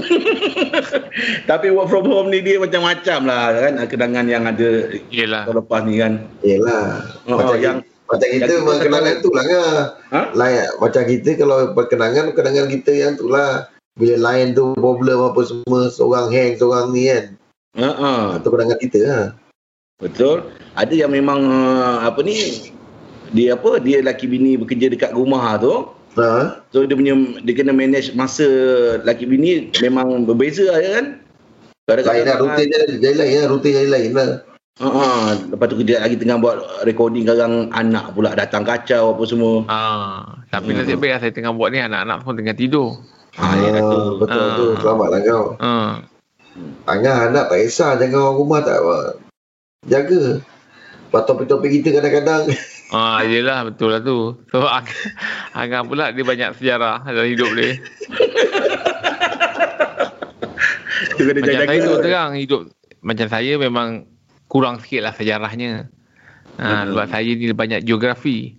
Tapi 1.50 1.68
work 1.70 1.88
from 1.88 2.06
home 2.06 2.34
ni 2.34 2.42
dia 2.42 2.58
macam-macam 2.58 3.20
lah 3.24 3.54
kan 3.54 3.74
kenangan 3.86 4.26
yang 4.26 4.44
ada 4.44 4.90
Yelah. 5.10 5.46
lepas 5.48 5.86
ni 5.86 6.02
kan. 6.02 6.26
Yelah. 6.42 7.06
Oh, 7.30 7.38
macam 7.38 7.58
yang- 7.58 7.82
macam 8.06 8.28
kita 8.30 8.52
yang 8.52 8.82
kenangan 8.82 9.16
tu 9.22 9.30
lah 9.34 9.44
kan. 9.44 9.66
Ha? 10.14 10.22
Lain, 10.38 10.70
macam 10.78 11.02
kita 11.06 11.30
kalau 11.38 11.74
perkenangan, 11.74 12.34
kenangan 12.38 12.66
kita 12.70 12.92
yang 12.94 13.14
tu 13.18 13.30
lah. 13.30 13.66
Bila 13.96 14.20
lain 14.20 14.52
tu 14.52 14.76
problem 14.76 15.24
apa 15.24 15.42
semua, 15.42 15.88
seorang 15.88 16.28
hang, 16.28 16.60
seorang 16.60 16.92
ni 16.92 17.08
kan. 17.08 17.40
Ha 17.76 17.90
ah. 17.92 18.24
Itu 18.40 18.48
kenangan 18.52 18.80
kita 18.80 19.00
lah. 19.04 19.26
Betul. 20.00 20.52
Ada 20.76 20.92
yang 20.92 21.12
memang 21.12 21.40
uh, 21.48 22.04
apa 22.04 22.20
ni 22.24 22.68
dia 23.32 23.56
apa 23.56 23.80
dia 23.84 24.00
laki 24.04 24.28
bini 24.28 24.56
bekerja 24.60 24.92
dekat 24.92 25.12
rumah 25.16 25.60
tu. 25.60 25.92
Ha? 26.16 26.64
So 26.72 26.88
dia 26.88 26.96
punya 26.96 27.16
dia 27.44 27.54
kena 27.56 27.76
manage 27.76 28.16
masa 28.16 28.48
laki 29.04 29.28
bini 29.28 29.72
memang 29.84 30.24
berbeza 30.24 30.72
lah 30.72 30.80
ya 30.80 30.90
kan. 31.00 31.06
Lain 31.86 32.26
lah, 32.26 32.42
rutin 32.42 32.66
dia 32.66 32.82
jadi 32.98 33.14
lain 33.14 33.34
lah, 33.46 33.48
rutin 33.52 33.72
jadi 33.76 33.90
lain 33.92 34.12
lah. 34.18 34.30
Ha 34.80 34.88
ah. 34.88 35.26
Lepas 35.52 35.66
tu 35.72 35.76
kejap 35.80 36.00
lagi 36.04 36.16
tengah 36.20 36.38
buat 36.40 36.58
recording 36.84 37.24
sekarang 37.24 37.72
anak 37.72 38.12
pula 38.16 38.36
datang 38.36 38.64
kacau 38.68 39.16
apa 39.16 39.24
semua. 39.28 39.56
Ah, 39.72 40.44
tapi 40.52 40.76
Hmm. 40.76 40.84
nasib 40.84 41.00
baik 41.00 41.24
saya 41.24 41.32
tengah 41.32 41.56
buat 41.56 41.72
ni 41.72 41.80
anak-anak 41.80 42.24
pun 42.24 42.36
tengah 42.36 42.56
tidur. 42.56 43.00
Ha 43.36 43.48
ya 43.60 43.80
tu. 43.80 44.00
betul 44.20 44.44
Ah. 44.44 44.56
tu, 44.56 44.66
selamatlah 44.80 45.20
kau. 45.24 45.44
Ah. 45.60 45.92
Angah 46.86 47.28
anak 47.28 47.50
tak 47.50 47.60
kisah, 47.60 47.98
jangan 47.98 48.22
orang 48.22 48.38
rumah 48.38 48.60
tak 48.62 48.80
apa. 48.80 48.98
Jaga. 49.86 50.40
Topik-topik 51.12 51.72
kita 51.74 51.96
kadang-kadang 51.96 52.52
Ah, 52.94 53.24
yelah 53.24 53.64
betul 53.64 53.88
lah 53.90 54.00
tu. 54.00 54.36
So 54.50 54.64
Ang- 54.68 54.92
Angah 55.52 55.82
pula 55.84 56.12
dia 56.12 56.22
banyak 56.22 56.56
sejarah 56.56 57.02
dalam 57.02 57.26
hidup 57.26 57.50
dia. 57.54 57.80
Kena 61.16 61.32
Macam 61.34 61.48
jaga. 61.50 61.66
saya 61.66 61.80
tu 61.82 61.94
terang 62.00 62.32
hidup 62.36 62.62
macam 63.00 63.28
saya 63.28 63.54
memang 63.56 64.04
kurang 64.48 64.80
sikit 64.80 65.02
lah 65.02 65.14
sejarahnya. 65.14 65.88
Ha, 66.56 66.88
sebab 66.88 67.06
saya 67.06 67.30
ni 67.30 67.52
banyak 67.52 67.84
geografi. 67.84 68.56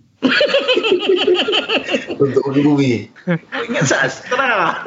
untuk 2.15 2.41
bumi. 2.51 3.09
Ingat 3.67 3.83
sastra. 3.83 4.81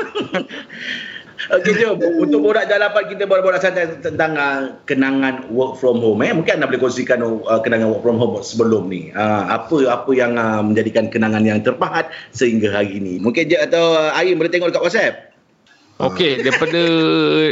Okey 1.51 1.83
jom 1.83 1.99
untuk 1.99 2.47
borak 2.47 2.71
jalapan 2.71 3.11
kita 3.11 3.27
borak-borak 3.27 3.59
santai 3.59 3.91
tentang 3.99 4.39
uh, 4.39 4.79
kenangan 4.87 5.51
work 5.51 5.75
from 5.75 5.99
home 5.99 6.23
eh 6.23 6.31
mungkin 6.31 6.63
anda 6.63 6.71
boleh 6.71 6.79
kongsikan 6.79 7.23
uh, 7.27 7.59
kenangan 7.59 7.91
work 7.91 8.07
from 8.07 8.23
home 8.23 8.39
sebelum 8.39 8.87
ni 8.87 9.11
uh, 9.19 9.51
apa 9.51 9.91
apa 9.91 10.11
yang 10.15 10.39
uh, 10.39 10.63
menjadikan 10.63 11.11
kenangan 11.11 11.43
yang 11.43 11.59
terpahat 11.59 12.07
sehingga 12.31 12.71
hari 12.71 13.03
ini 13.03 13.19
mungkin 13.19 13.51
je 13.51 13.59
atau 13.59 13.99
uh, 13.99 14.15
Aim 14.15 14.39
boleh 14.39 14.47
tengok 14.47 14.71
dekat 14.71 14.85
WhatsApp 14.87 15.15
Okey, 16.01 16.41
daripada 16.41 16.81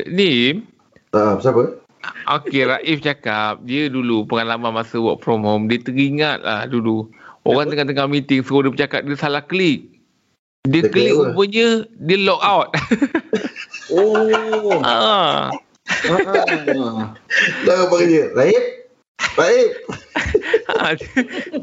ni 0.08 0.64
Ha, 1.12 1.40
siapa? 1.40 1.84
Okey, 2.28 2.68
Raif 2.68 3.00
cakap 3.00 3.64
dia 3.64 3.88
dulu 3.88 4.28
pengalaman 4.28 4.76
masa 4.76 5.00
work 5.00 5.24
from 5.24 5.44
home, 5.44 5.68
dia 5.72 5.80
teringat 5.80 6.44
lah 6.44 6.68
dulu. 6.68 7.08
Orang 7.48 7.72
tengah-tengah 7.72 8.08
meeting 8.08 8.44
suruh 8.44 8.68
dia 8.68 8.72
bercakap, 8.72 9.08
dia 9.08 9.16
salah 9.16 9.40
klik. 9.40 9.88
Dia 10.68 10.84
klik 10.84 11.16
rupanya, 11.16 11.88
dia 11.96 12.16
log 12.20 12.40
out. 12.44 12.68
oh 13.92 14.80
ah. 14.84 15.48
ah. 15.48 15.48
Dah 17.64 17.76
apa 17.88 17.94
kerja? 18.04 18.22
Raib? 18.36 18.64
Raib? 19.36 19.70
Ah, 20.68 20.92
dia, 20.92 21.08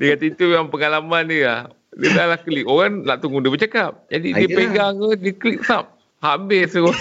dia 0.01 0.08
kata 0.17 0.25
itu 0.34 0.44
memang 0.50 0.74
pengalaman 0.74 1.29
dia 1.29 1.41
lah. 1.46 1.62
Dia 1.94 2.10
salah 2.17 2.39
klik. 2.41 2.65
Orang 2.65 3.05
nak 3.05 3.22
tunggu 3.22 3.39
dia 3.39 3.53
bercakap. 3.53 4.01
Jadi 4.10 4.34
dia 4.34 4.50
Ayolah. 4.50 4.58
pegang 4.58 4.94
tu, 4.98 5.08
dia 5.13 5.34
klik 5.38 5.62
sub. 5.62 5.86
Habis 6.25 6.74
terus. 6.74 7.00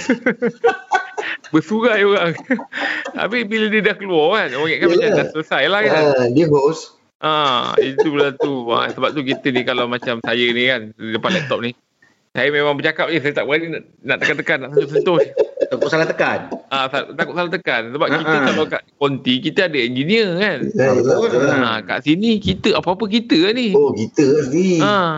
Bersurai 1.52 2.04
orang. 2.04 2.36
Habis 3.16 3.42
bila 3.48 3.66
dia 3.72 3.80
dah 3.80 3.96
keluar 3.96 4.28
kan, 4.36 4.48
orang 4.52 4.68
ingatkan 4.68 4.88
macam 4.92 5.10
dah 5.16 5.26
selesai 5.32 5.62
lah 5.72 5.80
kan. 5.80 6.02
Ha, 6.04 6.24
dia 6.36 6.46
host. 6.52 7.00
Ah, 7.24 7.72
itu 7.80 8.04
pula 8.04 8.36
tu. 8.36 8.68
Ah, 8.68 8.92
sebab 8.92 9.16
tu 9.16 9.24
kita 9.24 9.48
ni 9.48 9.64
kalau 9.64 9.88
macam 9.88 10.20
saya 10.20 10.46
ni 10.52 10.68
kan, 10.68 10.92
depan 10.92 11.30
laptop 11.40 11.64
ni. 11.64 11.72
Saya 12.34 12.50
memang 12.50 12.74
bercakap 12.74 13.14
je, 13.14 13.22
saya 13.22 13.30
tak 13.30 13.46
berani 13.46 13.66
nak, 13.70 13.82
nak 14.02 14.16
tekan-tekan, 14.18 14.58
nak 14.58 14.70
sentuh-sentuh. 14.74 15.18
takut 15.70 15.86
salah 15.86 16.06
tekan 16.06 16.38
Ah, 16.66 16.90
tak- 16.90 17.14
takut 17.14 17.34
salah 17.38 17.46
tekan. 17.46 17.82
Sebab 17.94 18.06
Ah, 18.06 18.18
kita 18.18 18.34
ah. 18.34 18.42
kalau 18.42 18.64
kat 18.66 18.82
konti, 18.98 19.34
kita 19.38 19.70
ada 19.70 19.78
engineer 19.78 20.28
kan. 20.34 20.58
Ha, 20.66 20.84
betul. 20.98 21.30
kat 21.86 21.98
sini 22.02 22.42
kita 22.42 22.74
apa-apa 22.74 23.06
kita 23.06 23.38
lah 23.38 23.52
ni. 23.54 23.70
Oh, 23.70 23.94
kita 23.94 24.24
lah 24.26 24.42
sendiri. 24.44 24.78
Ah. 24.82 25.14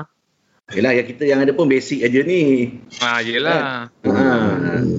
Yelah, 0.67 0.93
yang 0.93 1.07
kita 1.07 1.23
yang 1.25 1.41
ada 1.41 1.57
pun 1.57 1.71
basic 1.71 2.05
aja 2.05 2.21
ni. 2.21 2.69
Ah, 3.01 3.25
yelah. 3.25 3.89
Ha. 4.05 4.13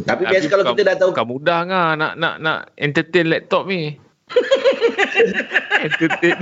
Tapi 0.01 0.23
biasa 0.25 0.45
kalau 0.47 0.73
kita 0.73 0.81
dah 0.83 0.95
tahu 0.97 1.11
Bukan 1.13 1.27
mudah 1.27 1.59
kan 1.67 1.93
nak 1.93 2.17
nak 2.17 2.35
nak 2.39 2.59
entertain 2.73 3.29
laptop 3.29 3.69
ni. 3.69 3.93
entertain. 5.85 6.37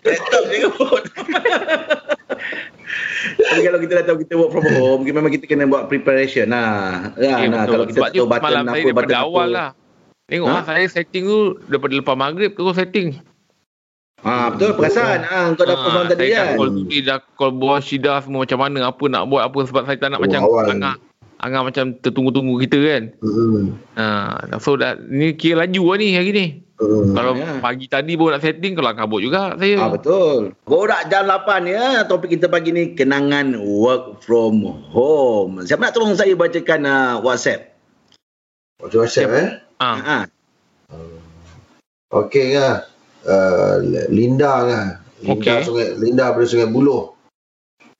laptop 0.00 0.42
je 0.48 0.58
kot. 0.70 1.04
Tapi 3.18 3.60
kalau 3.60 3.78
kita 3.78 3.92
dah 3.94 4.04
tahu 4.04 4.18
kita 4.20 4.34
work 4.34 4.50
from 4.50 4.66
home, 4.72 5.00
memang 5.02 5.30
kita 5.30 5.44
kena 5.44 5.64
buat 5.64 5.86
preparation 5.86 6.48
lah. 6.48 7.10
Ya, 7.14 7.38
Eh, 7.38 7.46
nah, 7.46 7.62
betul. 7.62 7.72
kalau 7.72 7.84
kita 7.84 7.98
Sebab 7.98 8.08
tahu 8.08 8.16
tu 8.16 8.24
button 8.24 8.44
malam 8.44 8.64
apa, 8.64 8.74
saya 8.74 8.92
button 8.92 9.14
apa. 9.14 9.24
awal 9.24 9.48
lah. 9.48 9.70
Tengok 10.26 10.46
Ha? 10.46 10.54
ha? 10.54 10.62
saya 10.62 10.84
setting 10.86 11.24
tu 11.24 11.38
daripada 11.66 11.94
lepas 11.94 12.14
maghrib 12.14 12.50
terus 12.52 12.74
setting. 12.74 13.08
Ha, 14.18 14.50
betul 14.50 14.74
perasan. 14.74 15.22
Ha, 15.22 15.54
kau 15.54 15.62
dah 15.62 15.74
Ah, 15.74 15.94
ha, 15.94 16.00
tadi 16.04 16.20
saya 16.20 16.34
dah 16.34 16.44
kan. 16.44 16.56
call 16.56 16.70
Sri, 16.76 16.98
dah 17.00 17.18
call 17.32 17.52
bos 17.52 17.80
Syida 17.80 18.14
semua 18.18 18.42
macam 18.42 18.58
mana, 18.58 18.78
apa 18.84 19.04
nak 19.06 19.22
buat 19.24 19.42
apa 19.42 19.58
sebab 19.64 19.82
saya 19.84 19.96
tak 19.96 20.08
nak 20.10 20.18
Oh, 20.18 20.24
macam 20.26 20.40
awal. 20.42 20.64
Angah. 20.68 20.96
Angah 21.38 21.62
macam 21.64 21.84
tertunggu-tunggu 21.96 22.54
kita 22.60 22.78
kan. 22.78 23.02
Hmm. 23.20 23.78
Ha, 23.94 24.04
so 24.58 24.74
dah, 24.74 24.98
ni 24.98 25.32
kira 25.32 25.62
laju 25.62 25.82
lah 25.86 25.96
ni 25.96 26.08
hari 26.12 26.30
ni. 26.30 26.46
Hmm. 26.78 27.10
Kalau 27.10 27.34
ya. 27.34 27.58
pagi 27.58 27.90
tadi 27.90 28.14
baru 28.14 28.38
nak 28.38 28.42
setting, 28.46 28.78
kalau 28.78 28.94
kabut 28.94 29.18
juga 29.18 29.58
saya. 29.58 29.82
Ah 29.82 29.90
betul. 29.90 30.54
Borak 30.62 31.10
jam 31.10 31.26
8 31.26 31.66
ya. 31.66 32.06
Topik 32.06 32.38
kita 32.38 32.46
pagi 32.46 32.70
ni 32.70 32.94
kenangan 32.94 33.58
work 33.58 34.22
from 34.22 34.62
home. 34.94 35.66
Siapa 35.66 35.90
nak 35.90 35.94
tolong 35.98 36.14
saya 36.14 36.38
bacakan 36.38 36.86
uh, 36.86 37.14
WhatsApp? 37.18 37.74
Macam 38.78 38.98
WhatsApp 39.02 39.30
eh. 39.34 39.48
Ha. 39.82 39.90
Ha. 39.98 40.18
Okey 42.14 42.54
ngah. 42.54 42.86
Uh, 43.26 43.74
Linda 44.14 44.52
ngah. 44.62 44.86
Linda 45.26 45.58
Okey. 45.58 45.66
Sungai 45.66 45.88
Linda 45.98 46.30
dari 46.30 46.46
Sungai 46.46 46.70
Buloh. 46.70 47.18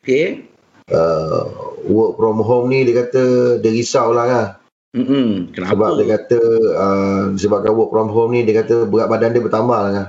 Okey. 0.07 0.47
Uh, 0.87 1.75
work 1.91 2.15
from 2.15 2.39
home 2.47 2.71
ni 2.71 2.87
dia 2.87 3.03
kata 3.03 3.59
dia 3.59 3.75
risau 3.75 4.15
lah 4.15 4.25
ngah. 4.31 4.49
Hmm. 4.97 5.53
Kenapa? 5.53 5.73
Sebab 5.77 5.91
dia 6.01 6.07
kata 6.17 6.39
uh, 6.75 7.23
sebabkan 7.37 7.73
work 7.77 7.93
from 7.93 8.09
home 8.09 8.33
ni 8.33 8.43
dia 8.43 8.65
kata 8.65 8.89
berat 8.89 9.09
badan 9.09 9.37
dia 9.37 9.45
bertambah 9.45 9.79
lah 9.79 9.91
ngah. 9.93 10.09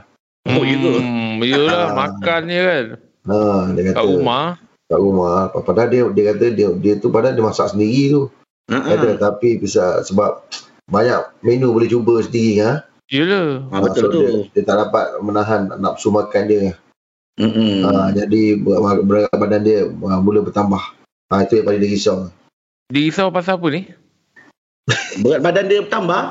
Oh, 0.50 0.63
ya 0.63 0.75
ke? 0.75 0.91
Hmm, 0.98 1.33
yelah, 1.43 1.91
Ah. 1.91 1.93
makan 1.93 2.41
je 2.48 2.62
kan. 2.63 2.86
Ha, 3.27 3.38
dia 3.75 3.81
kata 3.91 3.98
Kat 4.00 4.05
rumah. 4.07 4.48
kat 4.89 5.00
rumah. 5.00 5.31
Padahal 5.53 5.89
dia 5.91 6.03
dia 6.09 6.24
kata 6.33 6.45
dia 6.50 6.69
dia 6.74 6.93
tu 6.95 7.12
padahal 7.12 7.36
dia 7.36 7.43
masak 7.43 7.75
sendiri 7.75 8.03
tu. 8.15 8.21
Ha. 8.71 8.77
Kata 8.79 9.07
tapi 9.19 9.59
bisa 9.59 10.00
sebab 10.01 10.48
banyak 10.88 11.43
menu 11.43 11.69
boleh 11.69 11.86
cuba 11.86 12.24
sendiri 12.24 12.63
ha. 12.63 12.71
Yelah. 13.12 13.67
Ha, 13.69 13.83
betul 13.83 14.01
so 14.01 14.09
tu. 14.09 14.19
Dia, 14.24 14.31
dia 14.55 14.63
tak 14.63 14.77
dapat 14.79 15.05
menahan 15.19 15.62
nafsu 15.77 16.09
makan 16.09 16.43
dia. 16.48 16.74
Hmm. 17.36 17.83
Ha, 17.83 18.15
jadi 18.15 18.57
berat, 18.57 19.03
berat 19.03 19.31
badan 19.36 19.62
dia 19.62 19.86
uh, 19.86 20.19
mula 20.24 20.39
bertambah. 20.39 20.81
Ha, 21.29 21.43
itu 21.43 21.59
yang 21.59 21.67
paling 21.67 21.81
dia 21.83 21.91
risau. 21.91 22.17
Dia 22.89 23.01
risau 23.05 23.27
pasal 23.29 23.59
apa 23.59 23.67
ni? 23.69 23.81
Berat 25.19 25.39
badan 25.39 25.65
dia 25.65 25.79
bertambah. 25.81 26.24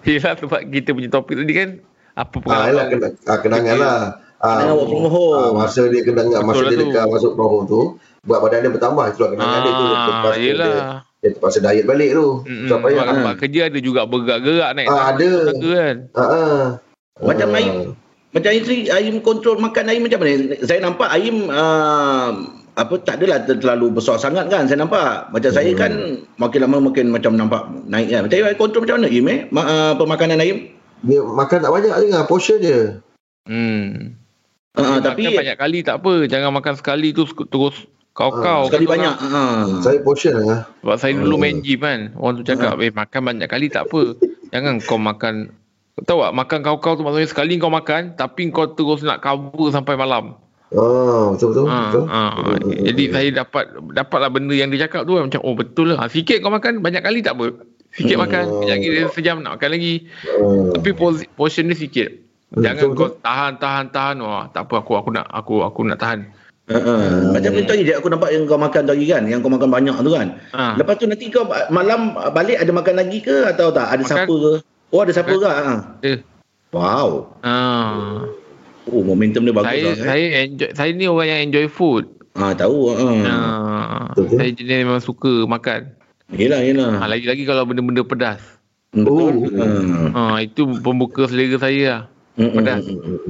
Yelah 0.00 0.34
sebab 0.34 0.60
kita 0.64 0.90
punya 0.90 1.08
topik 1.08 1.34
tadi 1.36 1.52
kan 1.52 1.68
apa 2.14 2.36
pengalaman. 2.36 2.66
ialah 2.66 2.86
kena, 2.88 3.06
ha, 3.24 3.32
kenangan 3.36 3.76
lah. 3.76 3.98
Ha, 4.38 4.46
Kenangan 4.56 4.74
work 4.76 4.88
from 4.88 5.06
home. 5.08 5.34
masa 5.52 5.82
dia 5.86 6.02
kenangan, 6.02 6.40
masa 6.40 6.52
Betul 6.52 6.62
lah 6.62 6.70
dia 6.70 6.78
tu. 6.78 6.86
dekat 6.88 7.04
masuk 7.08 7.32
from 7.34 7.48
home 7.48 7.66
tu, 7.66 7.80
berat 8.22 8.40
badan 8.40 8.58
dia 8.60 8.70
bertambah. 8.70 9.04
Itulah 9.08 9.30
kenangan 9.30 9.58
dia 9.58 9.72
tu. 9.72 9.84
Lepas 9.84 9.98
Ah, 9.98 10.22
tu 10.22 10.40
dia, 10.40 10.52
dia 11.18 11.28
terpaksa 11.28 11.58
diet 11.60 11.84
balik 11.84 12.10
tu. 12.12 12.26
Sebab 12.46 12.78
payah. 12.80 12.94
Sebab 12.96 13.06
tempat 13.12 13.34
kerja 13.36 13.60
ada 13.66 13.78
juga 13.80 14.00
bergerak-gerak 14.04 14.70
naik 14.72 14.88
Ah, 14.88 15.04
ada. 15.10 15.30
kan. 15.58 15.96
Ha, 16.12 16.22
ha. 16.24 16.42
Macam 17.18 17.48
Ah. 17.48 17.58
Aim. 17.58 17.74
Macam 18.28 18.48
Aim 18.48 18.62
sendiri, 18.62 18.82
Aim 18.88 19.14
kontrol 19.18 19.56
makan 19.56 19.84
Aim 19.88 20.02
macam 20.04 20.18
mana? 20.20 20.30
Saya 20.60 20.78
nampak 20.78 21.08
Aim 21.10 21.48
uh, 21.48 22.30
apa 22.78 22.94
tak 23.02 23.18
adalah 23.18 23.42
ter- 23.42 23.58
terlalu 23.58 23.98
besar 23.98 24.16
sangat 24.16 24.46
kan 24.46 24.70
saya 24.70 24.78
nampak. 24.78 25.34
Macam 25.34 25.50
saya 25.50 25.74
Hmm. 25.74 25.80
kan 25.82 25.92
makin 26.38 26.58
lama 26.62 26.78
makin 26.78 27.10
macam 27.10 27.34
nampak 27.34 27.66
naik 27.90 28.08
kan. 28.08 28.20
Macam 28.24 28.54
kontrol 28.54 28.82
macam 28.86 28.96
mana 29.02 29.08
Aim 29.10 29.26
eh? 29.26 29.38
Ma, 29.50 29.62
uh, 29.66 29.92
pemakanan 29.98 30.38
Aim? 30.38 30.70
Dia 31.02 31.20
makan 31.22 31.58
tak 31.58 31.72
banyak 31.74 31.94
je 31.94 32.06
kan, 32.10 32.24
portion 32.26 32.58
je. 32.62 32.78
Hmm. 33.44 34.14
Uh, 34.78 35.02
Tapi 35.02 35.26
tapi 35.26 35.34
banyak 35.34 35.58
kali 35.58 35.78
tak 35.82 35.98
apa. 35.98 36.30
Jangan 36.30 36.54
makan 36.54 36.74
sekali 36.78 37.10
tu 37.10 37.26
terus 37.26 37.74
kau-kau. 38.14 38.70
sekali 38.70 38.86
kata 38.86 38.92
banyak. 38.94 39.14
orang. 39.18 39.66
Uh. 39.66 39.82
Saya 39.82 39.98
portion 40.02 40.34
lah. 40.38 40.60
Sebab 40.82 40.96
saya 41.02 41.12
dulu 41.18 41.34
Hmm. 41.34 41.42
main 41.42 41.58
gym 41.58 41.80
kan. 41.82 42.00
Orang 42.14 42.34
tu 42.38 42.44
cakap, 42.46 42.78
eh 42.78 42.94
makan 42.94 43.20
banyak 43.26 43.48
kali 43.50 43.66
tak 43.66 43.90
apa. 43.90 44.14
Jangan 44.54 44.78
kau 44.86 44.96
makan. 44.96 45.34
Tahu 45.98 46.22
tak, 46.22 46.30
makan 46.30 46.58
kau-kau 46.62 46.94
tu 46.94 47.02
maksudnya 47.02 47.26
sekali 47.26 47.58
kau 47.58 47.74
makan, 47.74 48.14
tapi 48.14 48.54
kau 48.54 48.70
terus 48.70 49.02
nak 49.02 49.18
cover 49.18 49.74
sampai 49.74 49.98
malam. 49.98 50.38
Oh, 50.68 51.32
betul-betul. 51.32 51.64
Ha, 51.64 51.78
betul. 51.88 52.04
ha. 52.06 52.20
Jadi 52.92 53.04
saya 53.08 53.28
dapat 53.32 53.64
dapatlah 53.96 54.28
benda 54.28 54.52
yang 54.52 54.68
dia 54.68 54.84
cakap 54.84 55.08
tu 55.08 55.16
macam 55.16 55.40
oh 55.40 55.56
betul 55.56 55.96
lah. 55.96 56.04
Ha, 56.04 56.12
sikit 56.12 56.44
kau 56.44 56.52
makan 56.52 56.84
banyak 56.84 57.00
kali 57.00 57.24
tak 57.24 57.40
apa. 57.40 57.56
Sikit 57.88 58.20
Hmm. 58.20 58.28
makan, 58.28 58.42
kejap 58.60 58.76
lagi 58.76 58.88
dia 58.92 59.04
sejam 59.08 59.36
nak 59.40 59.56
makan 59.56 59.70
lagi. 59.72 59.94
Hmm. 60.28 60.76
Tapi 60.76 60.90
portion 61.32 61.72
dia 61.72 61.76
sikit. 61.76 62.08
Hmm, 62.52 62.60
Jangan 62.60 62.76
betul, 62.84 62.96
kau 62.96 63.08
tahan 63.24 63.52
tahan 63.56 63.84
tahan. 63.88 64.16
Wah, 64.20 64.44
tak 64.52 64.68
apa 64.68 64.74
aku 64.84 64.92
aku 64.96 65.08
nak 65.08 65.24
aku 65.32 65.64
aku 65.64 65.80
nak 65.84 65.98
tahan. 65.98 66.28
Uh. 66.68 67.32
Macam 67.32 67.48
tu 67.56 67.64
tadi 67.64 67.88
aku 67.88 68.12
nampak 68.12 68.28
yang 68.28 68.44
kau 68.44 68.60
makan 68.60 68.84
tadi 68.84 69.08
kan, 69.08 69.24
yang 69.24 69.40
kau 69.40 69.48
makan 69.48 69.72
banyak 69.72 69.96
tu 70.04 70.12
kan. 70.12 70.36
Ha. 70.52 70.76
Lepas 70.76 71.00
tu 71.00 71.08
nanti 71.08 71.32
kau 71.32 71.48
malam 71.72 72.12
balik 72.36 72.60
ada 72.60 72.68
makan 72.68 73.00
lagi 73.00 73.24
ke 73.24 73.48
atau 73.48 73.72
tak? 73.72 73.88
Ada 73.88 74.04
Makan. 74.04 74.12
siapa 74.12 74.34
ke? 74.36 74.52
Oh 74.92 75.00
ada 75.00 75.12
siapa 75.16 75.32
Makan. 75.32 75.40
ke? 75.40 75.48
Ha. 75.48 75.74
Eh. 76.04 76.18
Wow. 76.68 77.08
Ha. 77.40 77.56
Oh 78.88 79.02
momentum 79.04 79.44
dia 79.44 79.52
bagus 79.52 79.68
Saya 79.68 79.82
lah. 79.82 79.92
eh. 79.92 80.04
saya 80.04 80.26
enjoy 80.44 80.70
saya 80.72 80.90
ni 80.96 81.04
orang 81.04 81.28
yang 81.28 81.40
enjoy 81.50 81.66
food. 81.68 82.04
Ah 82.38 82.54
tahu. 82.54 82.94
Ha. 82.94 83.04
Ha. 83.04 83.36
Betul. 84.14 84.38
Saya 84.38 84.50
jenis 84.54 84.76
memang 84.86 85.02
suka 85.02 85.32
makan. 85.44 85.80
Yelah 86.28 86.60
yelah. 86.60 87.00
Ha, 87.00 87.08
lagi-lagi 87.08 87.48
kalau 87.48 87.64
benda-benda 87.64 88.04
pedas. 88.04 88.40
Betul. 88.92 89.48
Oh. 89.48 89.64
Ha. 90.14 90.36
Ha, 90.36 90.44
itu 90.44 90.68
pembuka 90.80 91.24
selera 91.24 91.56
saya 91.56 91.82
lah. 91.84 92.02
Mm, 92.38 92.44
mm, 92.44 92.54
Pedas. 92.54 92.82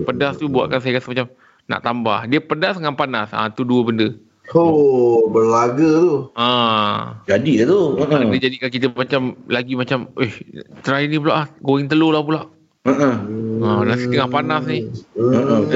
Pedas 0.04 0.34
tu 0.36 0.46
buatkan 0.52 0.78
saya 0.84 1.00
rasa 1.00 1.08
macam 1.08 1.26
nak 1.68 1.80
tambah. 1.80 2.18
Dia 2.28 2.40
pedas 2.44 2.74
dengan 2.76 2.94
panas. 2.98 3.32
Ah 3.32 3.48
ha, 3.48 3.52
tu 3.54 3.64
dua 3.64 3.86
benda. 3.86 4.12
Oh, 4.56 5.28
berlaga 5.28 5.84
tu. 6.00 6.12
Ah, 6.32 7.20
Jadi 7.28 7.60
lah 7.60 7.66
tu. 7.68 7.80
Ha. 8.00 8.04
ha. 8.08 8.24
dia 8.32 8.40
jadikan 8.48 8.70
kita 8.72 8.86
macam 8.88 9.36
lagi 9.44 9.76
macam 9.76 10.08
eh 10.16 10.32
try 10.80 11.04
ni 11.04 11.20
pula 11.20 11.44
ah 11.44 11.46
goreng 11.60 11.88
telur 11.88 12.16
lah 12.16 12.24
pula. 12.24 12.48
Ha. 12.88 12.94
ha. 12.96 13.10
Ha, 13.58 13.84
nasi 13.84 14.08
tengah 14.08 14.30
panas 14.32 14.64
ni. 14.64 14.88
Betul. 15.12 15.68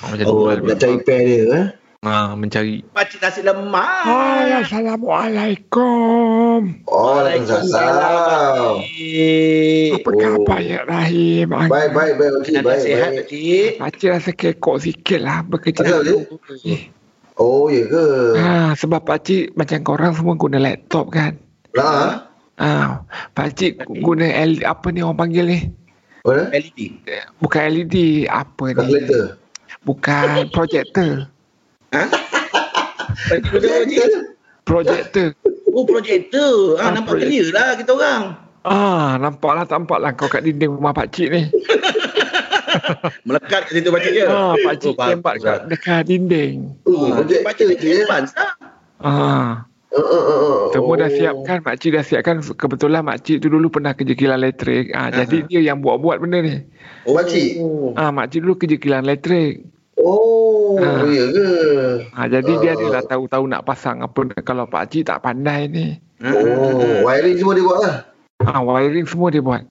Ha, 0.00 0.04
macam 0.08 0.24
Oh, 0.24 0.32
tu 0.32 0.44
lah. 0.48 0.56
Nak 0.64 0.76
cari 0.80 0.96
pair 1.04 1.20
dia 1.20 1.44
eh. 1.52 1.66
Ha, 2.06 2.32
mencari. 2.32 2.80
Pakcik 2.88 3.20
nasi 3.20 3.40
lemak. 3.44 4.00
Hai, 4.06 4.64
Assalamualaikum. 4.64 6.60
Oh, 6.88 7.20
Waalaikumsalam. 7.20 8.80
Apa 9.92 10.08
khabar 10.14 10.60
ya 10.62 10.80
Rahim? 10.88 11.52
Baik, 11.52 11.90
baik, 11.92 12.12
baik. 12.16 12.32
Okey, 12.40 12.64
baik, 12.64 12.80
sihat 12.80 13.10
baik. 13.12 13.20
pakcik. 13.26 13.70
Pakcik 13.76 14.08
rasa 14.08 14.30
kekok 14.32 14.76
sikit 14.80 15.20
lah 15.20 15.44
bekerja. 15.44 15.84
Asal 15.84 16.00
dia? 16.00 16.16
Oh, 17.36 17.68
ya 17.68 17.84
ke? 17.84 18.06
Ha, 18.40 18.72
sebab 18.72 19.04
pakcik 19.04 19.52
macam 19.52 19.84
korang 19.84 20.16
semua 20.16 20.32
guna 20.32 20.56
laptop 20.56 21.12
kan? 21.12 21.36
Nah, 21.76 22.24
Ha, 22.56 23.04
pakcik 23.36 23.84
guna 24.00 24.24
L, 24.32 24.64
apa 24.64 24.88
ni 24.88 25.04
orang 25.04 25.28
panggil 25.28 25.44
ni? 25.44 25.60
Mana? 26.26 26.44
LED. 26.50 26.80
Bukan 27.38 27.62
LED, 27.64 27.96
apa 28.26 28.64
ni? 28.66 28.74
Kalkulator. 28.76 29.24
Bukan 29.82 30.26
projector. 30.50 31.30
Ha? 31.90 32.04
Pakcik. 33.46 34.10
Projector. 34.62 35.28
Oh 35.70 35.84
projektor. 35.84 36.74
Ah 36.74 36.82
Ah, 36.82 36.90
nampak 36.90 37.14
projek- 37.14 37.28
clear 37.28 37.46
lah 37.52 37.76
kita 37.76 37.92
orang. 37.92 38.22
Ah, 38.62 39.14
nampaklah 39.16 39.62
tampaklah 39.62 40.10
kau 40.10 40.26
kat 40.26 40.42
dinding 40.42 40.72
rumah 40.72 40.90
pakcik 40.90 41.28
ni. 41.28 41.42
Melekat 43.26 43.62
kat 43.62 43.72
situ 43.72 43.88
pakcik 43.88 44.12
je. 44.12 44.24
Ha, 44.24 44.56
pakcik 44.58 44.92
Oh, 44.92 45.06
tembak 45.06 45.36
bagus 45.36 45.44
kat 45.44 45.58
dekat 45.68 46.02
dinding. 46.04 46.74
Oh, 46.82 47.06
Ah, 47.06 47.22
projector 47.22 47.66
je 47.70 47.86
ya. 47.86 48.02
advance 48.02 48.32
lah. 48.34 48.50
Ah, 48.98 49.50
Uh, 49.86 50.02
uh, 50.02 50.02
uh, 50.02 50.38
uh. 50.42 50.60
semua 50.74 50.98
dah 50.98 51.06
Oh. 51.06 51.14
siapkan, 51.14 51.58
makcik 51.62 51.94
dah 51.94 52.02
siapkan. 52.02 52.42
Kebetulan 52.42 53.06
makcik 53.06 53.38
tu 53.38 53.46
dulu 53.46 53.70
pernah 53.70 53.94
kerja 53.94 54.12
kilang 54.12 54.42
elektrik. 54.42 54.90
Ah, 54.90 55.08
jadi 55.08 55.46
dia 55.46 55.60
yang 55.62 55.78
buat-buat 55.78 56.18
benda 56.18 56.42
ni. 56.42 56.58
Oh. 57.06 57.14
Pakcik? 57.14 57.62
Ah, 57.94 58.10
makcik 58.10 58.42
dulu 58.42 58.58
kerja 58.58 58.76
kilang 58.76 59.06
elektrik. 59.06 59.62
Oh, 59.96 60.76
Ah. 60.76 61.06
ya 61.08 61.24
ke? 61.30 61.48
Ha, 62.12 62.20
jadi 62.28 62.52
dia 62.60 62.70
Ah. 62.74 62.76
adalah 62.76 63.02
tahu-tahu 63.06 63.44
nak 63.46 63.62
pasang 63.64 64.04
apa 64.04 64.20
kalau 64.42 64.66
Pak 64.66 64.92
Cik 64.92 65.08
tak 65.08 65.22
pandai 65.22 65.70
ni. 65.70 65.96
Oh, 66.20 67.06
wiring 67.06 67.36
semua 67.38 67.54
dia 67.54 67.64
buat 67.64 67.78
lah. 67.80 67.96
Ha, 68.44 68.60
wiring 68.60 69.06
semua 69.06 69.28
dia 69.30 69.40
buat. 69.40 69.64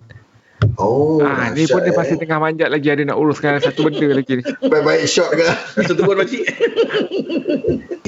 Oh, 0.76 1.24
ha, 1.24 1.56
ni 1.56 1.64
pun 1.72 1.80
dia 1.88 1.96
masih 1.96 2.16
eh. 2.16 2.20
tengah 2.20 2.40
manjat 2.44 2.68
lagi 2.68 2.88
ada 2.92 3.08
nak 3.08 3.16
uruskan 3.16 3.60
satu 3.64 3.88
benda 3.88 4.12
lagi 4.12 4.40
ni. 4.40 4.44
Baik-baik 4.44 5.08
shot 5.08 5.32
ke? 5.32 5.48
Satu 5.88 6.04
pakcik. 6.04 6.44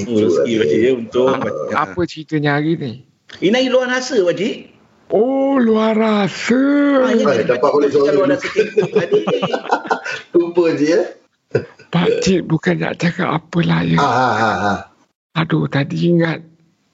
Oh, 0.04 0.16
rezeki 0.20 0.52
pakcik 0.60 0.80
ya 0.84 0.90
untuk. 0.92 1.32
Ha, 1.32 1.88
apa 1.88 2.00
ceritanya 2.04 2.60
hari 2.60 2.76
ni? 2.76 2.92
Ini 3.40 3.72
luar 3.72 3.88
rasa 3.88 4.20
pakcik. 4.20 4.76
Oh, 5.08 5.56
luar 5.56 5.96
rasa. 5.96 6.60
Ah, 7.08 7.16
ini 7.16 7.24
Ay, 7.24 7.48
dapat 7.48 7.70
boleh 7.72 7.88
suara 7.88 8.12
luar 8.12 8.36
rasa 8.36 8.48
tadi. 8.52 9.20
Lupa 10.36 10.64
je 10.76 10.86
ya. 10.92 11.00
Pak 11.88 12.20
Cik 12.20 12.44
bukan 12.44 12.84
nak 12.84 13.00
cakap 13.00 13.40
apalah 13.40 13.80
ya. 13.80 13.96
Ha, 13.96 14.04
ha, 14.04 14.28
ha, 14.36 14.50
ha. 14.60 14.74
Aduh, 15.40 15.64
tadi 15.72 16.12
ingat. 16.12 16.44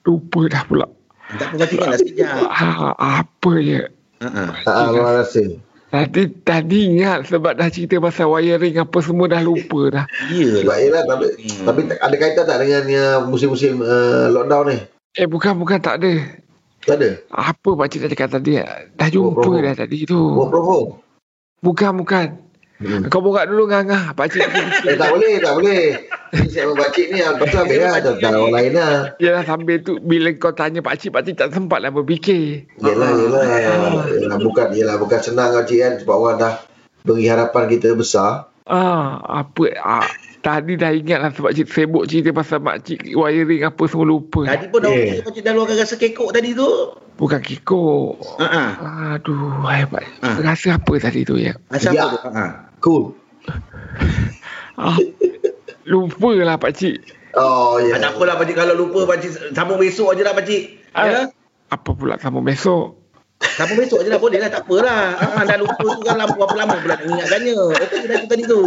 Lupa 0.07 0.47
dah 0.47 0.63
pula. 0.63 0.87
Tak 1.35 1.51
apa 1.51 1.55
kata 1.65 1.73
ingatlah 1.75 1.99
sekejap. 1.99 2.47
Ha, 2.47 2.69
apa 2.95 3.51
ya? 3.59 3.91
Ha 4.23 4.27
ah. 4.31 4.51
Ah, 4.63 4.87
luar 4.91 5.23
rasa. 5.23 5.43
Tadi 5.91 6.27
tadi 6.43 6.91
ingat 6.91 7.31
sebab 7.31 7.55
dah 7.55 7.71
cerita 7.71 7.99
pasal 7.99 8.27
wiring 8.27 8.83
apa 8.83 8.97
semua 8.99 9.31
dah 9.31 9.39
lupa 9.39 9.81
dah. 9.91 10.05
Iyalah. 10.27 10.61
Sebab 10.65 10.77
yelah, 10.81 11.03
tapi, 11.07 11.25
Hmm. 11.39 11.65
tapi 11.67 11.79
tak- 11.87 12.01
ada 12.03 12.15
kaitan 12.19 12.45
tak 12.45 12.57
dengan 12.59 12.83
uh, 12.83 13.17
musim-musim 13.23 13.79
uh, 13.79 14.27
lockdown 14.27 14.65
ni? 14.75 14.77
Eh 15.15 15.23
bukan 15.23 15.55
bukan 15.55 15.79
tak 15.79 16.03
ada. 16.03 16.11
Tak 16.83 16.95
ada? 16.99 17.09
Apa 17.31 17.69
pakcik 17.73 18.03
dah 18.03 18.09
cakap 18.11 18.29
tadi? 18.35 18.59
Dah 18.93 19.07
jumpa 19.07 19.51
dah 19.63 19.73
tadi 19.73 20.03
tu. 20.03 20.19
Work 20.19 20.51
from 20.51 20.65
home? 20.67 20.89
Bukan 21.63 21.91
bukan. 21.97 22.25
Hmm. 22.75 23.07
Kau 23.07 23.23
borak 23.23 23.47
dulu 23.47 23.71
ngangah. 23.71 24.11
Pakcik 24.11 24.43
Eh, 24.83 24.99
tak 24.99 25.07
boleh, 25.15 25.39
tak 25.39 25.53
boleh. 25.55 25.83
Ini 26.35 26.47
saya 26.51 26.67
membacik 26.67 27.07
ni, 27.07 27.23
lepas 27.23 27.47
tu 27.47 27.55
habis 27.55 27.77
lah. 27.79 27.91
Tak 28.03 28.13
tak 28.19 28.31
orang 28.35 28.51
lain 28.51 28.71
lah. 28.75 28.95
Yelah 29.23 29.43
sambil 29.47 29.79
tu 29.79 29.95
bila 30.03 30.29
kau 30.35 30.51
tanya 30.51 30.83
pakcik, 30.83 31.15
pakcik 31.15 31.39
tak 31.39 31.55
sempat 31.55 31.79
lah 31.79 31.95
berfikir. 31.95 32.67
Yelah, 32.83 33.07
Ah. 33.07 33.15
yelah. 33.15 33.43
yelah 34.19 34.37
bukan, 34.43 34.75
yelah, 34.75 34.95
bukan 34.99 35.19
senang 35.23 35.55
Cik 35.55 35.79
kan. 35.79 35.93
Sebab 36.03 36.15
orang 36.19 36.35
dah 36.35 36.53
beri 37.07 37.31
harapan 37.31 37.63
kita 37.71 37.95
besar. 37.95 38.51
Ah, 38.65 39.21
apa 39.23 39.77
ah, 39.77 40.09
tadi 40.41 40.73
dah 40.73 40.89
ingat 40.89 41.21
lah 41.21 41.29
sebab 41.29 41.53
cik 41.53 41.69
sibuk 41.69 42.09
cerita 42.09 42.33
pasal 42.33 42.65
makcik 42.65 42.97
wiring 43.13 43.61
apa 43.61 43.83
semua 43.85 44.09
lupa. 44.09 44.41
Tadi 44.49 44.73
pun 44.73 44.81
dah 44.81 44.89
okey 44.89 45.21
Pakcik 45.21 45.41
dah 45.45 45.53
luarkan 45.53 45.77
rasa 45.77 45.95
kekok 46.01 46.33
tadi 46.33 46.57
tu. 46.57 46.65
Bukan 47.15 47.39
kikuk. 47.39 48.19
Ha 48.43 48.47
ah. 48.47 48.71
Aduh, 49.15 49.63
hebat. 49.71 50.03
Ah. 50.19 50.35
Rasa 50.43 50.75
apa 50.75 50.91
tadi 50.99 51.23
tu 51.23 51.39
ya? 51.39 51.55
Asal 51.71 51.95
Ya. 51.95 52.11
apa 52.11 52.15
tu? 52.19 52.29
Ha. 52.31 52.45
Cool. 52.83 53.03
Ah, 54.75 54.99
lupa 55.87 56.35
lah 56.35 56.59
pakcik. 56.59 56.99
Oh, 57.39 57.79
ya. 57.79 57.95
Ah, 57.95 57.99
tak 58.03 58.19
apalah 58.19 58.35
Pakcik 58.35 58.59
kalau 58.59 58.75
lupa 58.75 59.07
Pakcik 59.07 59.55
sambung 59.55 59.79
besok 59.79 60.11
aje 60.11 60.27
lah 60.27 60.35
Pakcik. 60.35 60.83
Ah, 60.91 61.03
Ya? 61.07 61.19
Apa 61.71 61.95
pula 61.95 62.19
sama 62.19 62.43
besok? 62.43 62.99
Sambung 63.55 63.79
besok 63.79 64.03
aje 64.03 64.09
lah 64.11 64.19
boleh 64.19 64.37
lah 64.43 64.49
tak 64.51 64.67
apalah. 64.67 65.15
Ha, 65.15 65.47
dah 65.47 65.57
lupa 65.63 65.79
tu 65.79 66.01
kan 66.03 66.15
lama 66.19 66.33
berapa 66.35 66.55
lama 66.59 66.73
pula 66.75 66.95
nak 66.99 67.07
ingatkannya. 67.07 67.55
Okey 67.55 67.99
dah 68.03 68.17
tu 68.19 68.27
tadi 68.27 68.43
tu. 68.43 68.61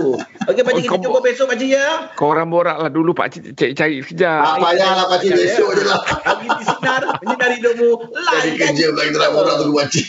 Okey 0.48 0.62
Pakcik 0.64 0.88
Oh, 0.88 0.96
kita 0.96 1.04
jumpa 1.04 1.20
besok 1.20 1.46
Pakcik 1.52 1.68
ya. 1.76 1.86
Kau 2.16 2.32
orang 2.32 2.48
borak 2.48 2.76
lah 2.80 2.88
dulu 2.88 3.12
pakcik 3.12 3.52
cari-cari 3.52 4.00
sekejap. 4.00 4.40
Tak 4.40 4.56
payahlah 4.64 5.06
Pakcik 5.12 5.32
besok 5.36 5.68
je 5.76 5.82
lah. 5.84 6.00
Pagi 6.24 6.48
di 6.48 6.64
sinar 6.64 7.02
menyinari 7.20 7.54
hidupmu. 7.60 7.90
Lain 8.16 8.52
kerja 8.56 8.84
pula 8.88 9.02
kita 9.04 9.18
nak 9.20 9.30
borak 9.36 9.54
tu 9.60 9.72
Pakcik. 9.76 10.06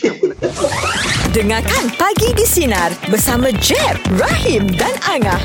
Dengarkan 1.36 1.84
Pagi 2.00 2.28
di 2.32 2.46
Sinar 2.48 2.90
bersama 3.12 3.52
Jeb, 3.60 4.00
Rahim 4.16 4.64
dan 4.80 4.96
Angah. 5.04 5.40